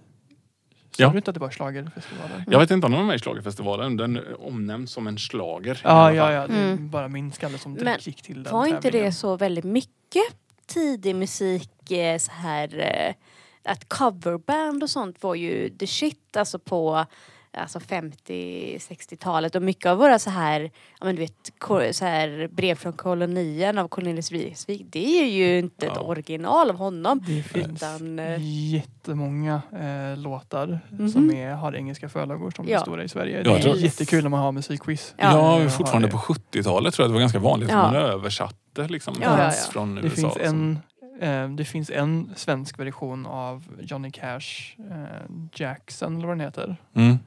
Sa 0.97 1.04
Ja. 1.04 1.10
du 1.10 1.17
inte 1.17 1.32
att 1.32 1.36
det 1.36 1.39
var 1.39 1.49
schlagerfestivaler? 1.51 2.43
Jag 2.47 2.60
vet 2.60 2.71
inte 2.71 2.86
om 2.86 2.91
den 2.91 3.01
var 3.01 3.08
med 3.08 3.15
i 3.15 3.19
schlagerfestivalen. 3.19 3.97
Den 3.97 4.19
omnämns 4.39 4.91
som 4.91 5.08
en 5.08 5.17
schlager. 5.17 5.82
Ja, 5.84 6.13
ja, 6.13 6.32
ja. 6.32 6.47
Det 6.47 6.54
är 6.54 6.71
Mm. 6.73 6.89
bara 6.89 7.08
min 7.08 7.32
skalle 7.32 7.58
som 7.58 7.73
Men 7.73 7.97
gick 7.99 8.21
till 8.21 8.43
den 8.43 8.54
Var 8.54 8.65
inte 8.65 8.82
tävlingen. 8.82 9.06
det 9.06 9.12
så 9.13 9.38
väldigt 9.38 9.65
mycket 9.65 10.23
tidig 10.65 11.15
musik 11.15 11.91
eh, 11.91 12.17
så 12.17 12.32
här 12.32 12.80
eh, 12.80 13.71
att 13.71 13.89
coverband 13.89 14.84
och 14.84 14.89
sånt 14.89 15.23
var 15.23 15.36
ju 15.36 15.69
the 15.69 15.88
shit 15.88 16.38
alltså 16.38 16.60
på 16.60 17.06
alltså 17.53 17.79
50-60-talet 17.79 19.55
och 19.55 19.61
mycket 19.61 19.85
av 19.85 19.97
våra 19.97 20.19
så 20.19 20.29
här, 20.29 20.61
ja 20.99 21.05
men 21.05 21.15
du 21.15 21.21
vet, 21.21 21.95
så 21.95 22.05
här 22.05 22.47
brev 22.51 22.75
från 22.75 22.93
kolonien 22.93 23.77
av 23.77 23.87
Cornelis 23.87 24.31
Vreeswijk, 24.31 24.81
det 24.89 25.21
är 25.21 25.25
ju 25.25 25.59
inte 25.59 25.85
ett 25.85 25.91
Ja. 25.95 26.01
original 26.01 26.69
av 26.69 26.75
honom. 26.77 27.21
Det 27.27 27.43
finns 27.43 27.67
Utan, 27.83 28.19
eh, 28.19 28.37
jättemånga 28.73 29.61
eh, 29.71 30.17
låtar 30.19 30.79
Mhm. 30.89 31.09
som 31.09 31.31
är, 31.35 31.53
har 31.53 31.75
engelska 31.75 32.09
förlagor 32.09 32.51
som 32.51 32.67
Ja. 32.67 32.77
är 32.77 32.81
stora 32.81 33.03
i 33.03 33.09
Sverige. 33.09 33.37
Ja, 33.45 33.53
det 33.53 33.63
är 33.69 33.75
jättekul 33.75 34.23
när 34.23 34.29
man 34.29 34.39
har 34.39 34.51
musikquiz. 34.51 35.13
Ja. 35.17 35.61
Ja, 35.63 35.69
fortfarande 35.69 36.07
på 36.07 36.17
det. 36.17 36.23
70-talet 36.57 36.93
tror 36.93 37.03
jag 37.03 37.09
det 37.09 37.13
var 37.13 37.19
ganska 37.21 37.39
vanligt 37.39 37.69
att 37.69 37.75
Ja. 37.75 37.81
man 37.83 37.95
översatte 37.95 38.87
liksom 38.87 39.15
Ja, 39.21 39.37
ja, 39.39 39.45
hits 39.45 39.63
ja. 39.67 39.71
från 39.73 39.95
Det 39.95 40.01
USA. 40.01 40.15
finns, 40.29 40.37
en, 40.37 40.79
eh, 41.21 41.49
det 41.49 41.65
finns 41.65 41.89
en 41.89 42.31
svensk 42.35 42.79
version 42.79 43.25
av 43.25 43.63
Johnny 43.81 44.11
Cash, 44.11 44.75
eh, 44.91 45.21
Jackson 45.55 46.15
eller 46.17 46.27
vad 46.27 46.37
den 46.37 46.45
heter. 46.45 46.75
Mm. 46.95 47.19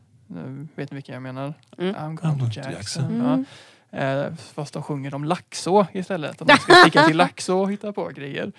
Vet 0.75 0.91
ni 0.91 0.95
vilka 0.95 1.13
jag 1.13 1.23
menar? 1.23 1.55
Mm. 1.79 1.95
I'm 1.95 2.15
going 2.23 2.39
to 2.39 2.45
Jackson. 2.45 2.73
Jackson. 2.73 3.05
Mm. 3.05 3.45
Ja. 3.91 3.99
Eh, 3.99 4.35
fast 4.35 4.75
de 4.75 4.83
sjunger 4.83 5.15
om 5.15 5.25
Laxå 5.25 5.87
istället. 5.93 6.43
Att 6.43 6.49
man 6.49 6.57
ska 6.57 6.75
sticka 6.75 7.03
till 7.03 7.17
Laxå 7.17 7.59
och 7.59 7.73
hitta 7.73 7.93
på 7.93 8.09
grejer. 8.09 8.53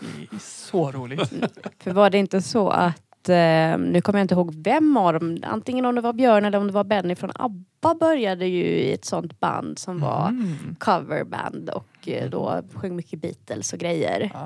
Det 0.00 0.36
är 0.36 0.38
så 0.40 0.90
roligt. 0.92 1.32
För 1.78 1.90
var 1.90 2.10
det 2.10 2.18
inte 2.18 2.42
så 2.42 2.68
att, 2.68 3.28
eh, 3.28 3.78
nu 3.78 4.00
kommer 4.04 4.18
jag 4.18 4.24
inte 4.24 4.34
ihåg 4.34 4.54
vem 4.54 4.96
av 4.96 5.12
dem, 5.12 5.38
antingen 5.42 5.84
om 5.86 5.94
det 5.94 6.00
var 6.00 6.12
Björn 6.12 6.44
eller 6.44 6.58
om 6.58 6.66
det 6.66 6.72
var 6.72 6.84
Benny 6.84 7.14
från 7.14 7.30
ABBA 7.34 7.94
började 7.94 8.46
ju 8.46 8.64
i 8.64 8.92
ett 8.92 9.04
sånt 9.04 9.40
band 9.40 9.78
som 9.78 10.00
var 10.00 10.28
Mm. 10.28 10.76
coverband 10.78 11.70
och 11.70 12.08
eh, 12.08 12.30
då 12.30 12.62
sjöng 12.74 12.96
mycket 12.96 13.20
Beatles 13.20 13.72
och 13.72 13.78
grejer. 13.78 14.30
Ah. 14.34 14.38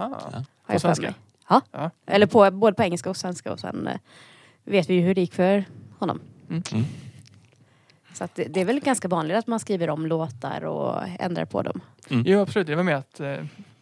Har 0.66 0.74
På 0.74 0.80
svenska? 0.80 1.14
Ja. 1.48 1.61
Ja. 1.72 1.90
Eller 2.06 2.26
på, 2.26 2.50
både 2.50 2.74
på 2.76 2.83
engelska 2.83 3.11
och 3.11 3.16
svenska 3.16 3.52
och 3.52 3.61
sen 3.61 3.87
eh, 3.87 3.96
vet 4.64 4.90
vi 4.90 4.94
ju 4.94 5.00
hur 5.00 5.14
det 5.14 5.20
gick 5.20 5.35
för 5.35 5.64
honom. 5.98 6.20
Mm. 6.50 6.62
Mm. 6.72 6.84
Så 8.12 8.24
att 8.24 8.34
det, 8.34 8.44
det 8.44 8.60
är 8.60 8.64
väl 8.64 8.80
ganska 8.80 9.08
vanligt 9.08 9.36
att 9.36 9.46
man 9.46 9.60
skriver 9.60 9.90
om 9.90 10.06
låtar 10.06 10.64
och 10.64 11.02
ändrar 11.18 11.44
på 11.44 11.62
dem. 11.62 11.80
Jo 12.08 12.40
absolut, 12.40 12.66
det 12.66 12.74
var 12.76 12.82
med 12.82 12.96
att 12.96 13.20
eh, 13.20 13.36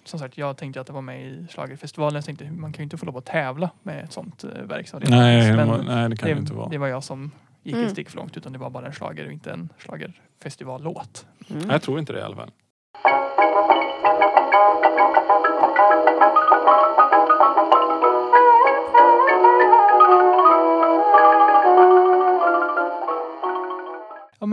som 0.04 0.18
sagt 0.18 0.38
jag 0.38 0.56
tänkte 0.56 0.80
att 0.80 0.86
det 0.86 0.92
var 0.92 1.02
med 1.02 1.26
i 1.26 1.46
schlagerfestivalen. 1.50 2.14
Jag 2.14 2.24
tänkte 2.24 2.50
man 2.50 2.72
kan 2.72 2.82
ju 2.82 2.84
inte 2.84 2.96
få 2.96 3.06
lov 3.06 3.16
att 3.16 3.24
tävla 3.26 3.70
med 3.82 4.04
ett 4.04 4.12
sånt 4.12 4.44
eh, 4.44 4.50
verk. 4.62 4.88
Så 4.88 4.98
det 4.98 5.10
Nej, 5.10 5.52
men 5.56 5.66
man- 5.68 5.84
nej, 5.86 6.08
det 6.10 6.16
kan 6.16 6.28
det, 6.28 6.34
det 6.34 6.40
inte 6.40 6.52
vara. 6.54 6.68
det 6.68 6.78
var 6.78 6.86
jag 6.88 7.04
som 7.04 7.30
gick 7.62 7.74
Mm. 7.74 7.86
ett 7.86 7.92
steg 7.92 8.08
för 8.10 8.16
långt 8.16 8.36
utan 8.36 8.52
det 8.52 8.58
var 8.58 8.70
bara 8.70 8.86
en 8.86 8.92
schlager 8.92 9.26
och 9.26 9.32
inte 9.32 9.50
en 9.50 9.68
schlagerfestivallåt. 9.78 11.26
Mm. 11.50 11.70
Jag 11.70 11.82
tror 11.82 11.98
inte 11.98 12.12
det 12.12 12.18
i 12.18 12.22
alla 12.22 12.36
fall. 12.36 12.50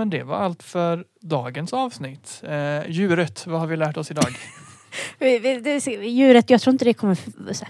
Men 0.06 0.10
det 0.10 0.24
var 0.24 0.36
allt 0.36 0.64
för 0.64 1.06
dagens 1.22 1.74
avsnitt. 1.74 2.42
Eh, 2.48 2.90
djuret, 2.90 3.48
vad 3.48 3.60
har 3.60 3.68
vi 3.68 3.78
lärt 3.78 3.98
oss 3.98 4.12
idag? 4.12 4.26
Vi- 5.20 5.40
vi- 5.40 5.60
det- 5.60 5.88
Djuret, 5.88 6.50
jag 6.50 6.62
tror 6.62 6.72
inte 6.72 6.86
det 6.86 6.94
kommer 6.94 7.16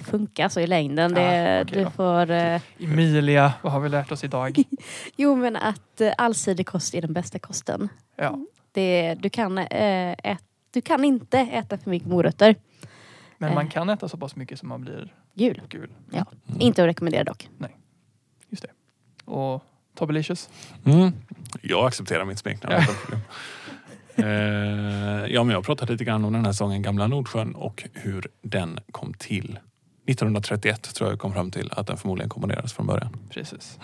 funka 0.04 0.50
så 0.50 0.60
i 0.60 0.68
längden. 0.68 1.14
Det, 1.14 1.58
Ah, 1.60 1.62
okej 1.62 1.84
du 1.84 1.92
får... 1.92 2.32
eh, 2.32 2.62
Emilia, 2.80 3.54
vad 3.62 3.74
har 3.74 3.80
vi 3.80 3.90
lärt 3.90 4.12
oss 4.12 4.24
idag? 4.24 4.64
Jo 5.16 5.36
men 5.36 5.56
att 5.56 6.02
eh, 6.02 6.14
allsidig 6.18 6.68
kost 6.68 6.94
är 6.96 7.02
den 7.02 7.14
bästa 7.14 7.40
kosten. 7.40 7.90
Ja, 8.16 8.40
Det, 8.72 9.16
du, 9.20 9.30
kan, 9.30 9.58
eh, 9.58 10.12
ät, 10.24 10.44
du 10.72 10.82
kan 10.82 11.04
inte 11.04 11.40
äta 11.40 11.78
för 11.78 11.90
mycket 11.90 12.08
morötter. 12.10 12.56
Men 13.38 13.54
man 13.54 13.66
Eh. 13.66 13.72
kan 13.72 13.90
äta 13.90 14.10
så 14.10 14.18
pass 14.18 14.36
mycket 14.36 14.60
som 14.60 14.70
man 14.70 14.82
blir 14.82 15.14
Gul. 15.36 15.62
gul. 15.70 15.90
Ja. 16.12 16.26
Mm. 16.50 16.62
Inte 16.62 16.82
att 16.84 16.88
rekommendera 16.88 17.24
dock. 17.24 17.50
Just 18.50 18.64
det. 18.64 19.32
Och 19.32 19.64
Tobbelicious. 19.96 20.50
Mm. 20.86 21.12
Jag 21.62 21.88
accepterar 21.88 22.26
mitt 22.26 22.40
smeknamn. 22.40 22.76
Ja. 23.10 23.18
Eh, 24.18 25.26
ja, 25.28 25.44
men 25.44 25.50
jag 25.50 25.58
har 25.58 25.62
pratat 25.62 25.90
lite 25.90 26.04
grann 26.04 26.26
om 26.26 26.34
den 26.34 26.46
här 26.46 26.52
sången 26.52 26.82
Gamla 26.82 27.08
Nordsjön 27.08 27.56
och 27.56 27.84
hur 27.94 28.28
den 28.42 28.80
kom 28.92 29.14
till. 29.14 29.60
1931 30.08 30.82
tror 30.96 31.10
jag 31.10 31.20
kom 31.20 31.34
fram 31.34 31.52
till 31.52 31.72
att 31.72 31.88
den 31.88 31.98
förmodligen 31.98 32.30
komponerades 32.30 32.74
från 32.74 32.88
början. 32.88 33.18
Precis. 33.30 33.80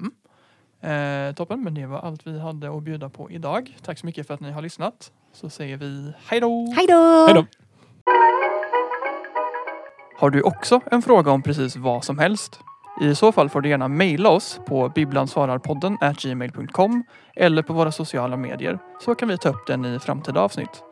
Mm. 0.00 1.28
Eh, 1.28 1.34
toppen, 1.34 1.64
men 1.64 1.74
det 1.74 1.86
var 1.86 1.98
allt 1.98 2.26
vi 2.26 2.38
hade 2.38 2.76
att 2.76 2.82
bjuda 2.82 3.08
på 3.08 3.30
idag. 3.30 3.76
Tack 3.82 3.98
så 3.98 4.06
mycket 4.06 4.26
för 4.26 4.34
att 4.34 4.40
ni 4.40 4.50
har 4.50 4.62
lyssnat. 4.62 5.12
Så 5.32 5.50
säger 5.50 5.76
vi 5.76 6.12
hej 6.26 6.40
då! 6.40 6.72
Hej 6.76 6.86
då! 6.86 7.26
Hej 7.26 7.34
då! 7.34 7.46
Har 10.16 10.30
du 10.30 10.42
också 10.42 10.80
en 10.90 11.02
fråga 11.02 11.30
om 11.30 11.42
precis 11.42 11.76
vad 11.76 12.04
som 12.04 12.18
helst? 12.18 12.60
I 13.02 13.14
så 13.14 13.32
fall 13.32 13.48
får 13.48 13.60
du 13.60 13.68
gärna 13.68 13.88
mejla 13.88 14.28
oss 14.28 14.60
på 14.66 14.88
bibblansvararpodden 14.88 15.98
gmail.com 16.18 17.04
eller 17.36 17.62
på 17.62 17.72
våra 17.72 17.92
sociala 17.92 18.36
medier 18.36 18.78
så 19.00 19.14
kan 19.14 19.28
vi 19.28 19.38
ta 19.38 19.48
upp 19.48 19.66
den 19.66 19.84
i 19.84 19.98
framtida 19.98 20.40
avsnitt. 20.40 20.82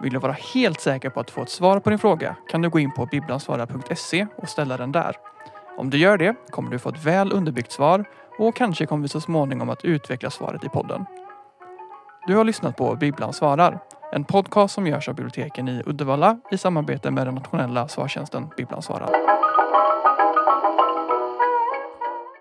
Vill 0.00 0.12
du 0.12 0.18
vara 0.18 0.36
helt 0.54 0.80
säker 0.80 1.10
på 1.10 1.20
att 1.20 1.30
få 1.30 1.42
ett 1.42 1.50
svar 1.50 1.80
på 1.80 1.90
din 1.90 1.98
fråga 1.98 2.36
kan 2.50 2.62
du 2.62 2.70
gå 2.70 2.78
in 2.78 2.94
på 2.94 3.06
bibblansvarar.se 3.06 4.26
och 4.36 4.48
ställa 4.48 4.76
den 4.76 4.92
där. 4.92 5.16
Om 5.78 5.90
du 5.90 5.98
gör 5.98 6.18
det 6.18 6.34
kommer 6.50 6.70
du 6.70 6.78
få 6.78 6.88
ett 6.88 7.04
väl 7.04 7.32
underbyggt 7.32 7.72
svar 7.72 8.04
och 8.38 8.56
kanske 8.56 8.86
kommer 8.86 9.02
vi 9.02 9.08
så 9.08 9.20
småningom 9.20 9.70
att 9.70 9.84
utveckla 9.84 10.30
svaret 10.30 10.64
i 10.64 10.68
podden. 10.68 11.04
Du 12.26 12.36
har 12.36 12.44
lyssnat 12.44 12.76
på 12.76 12.94
Bibblan 12.94 13.32
svarar, 13.32 13.78
en 14.12 14.24
podcast 14.24 14.74
som 14.74 14.86
görs 14.86 15.08
av 15.08 15.14
biblioteken 15.14 15.68
i 15.68 15.82
Uddevalla 15.86 16.40
i 16.50 16.58
samarbete 16.58 17.10
med 17.10 17.26
den 17.26 17.34
nationella 17.34 17.88
svartjänsten 17.88 18.48
Bibblan 18.56 18.82
svarar. 18.82 19.10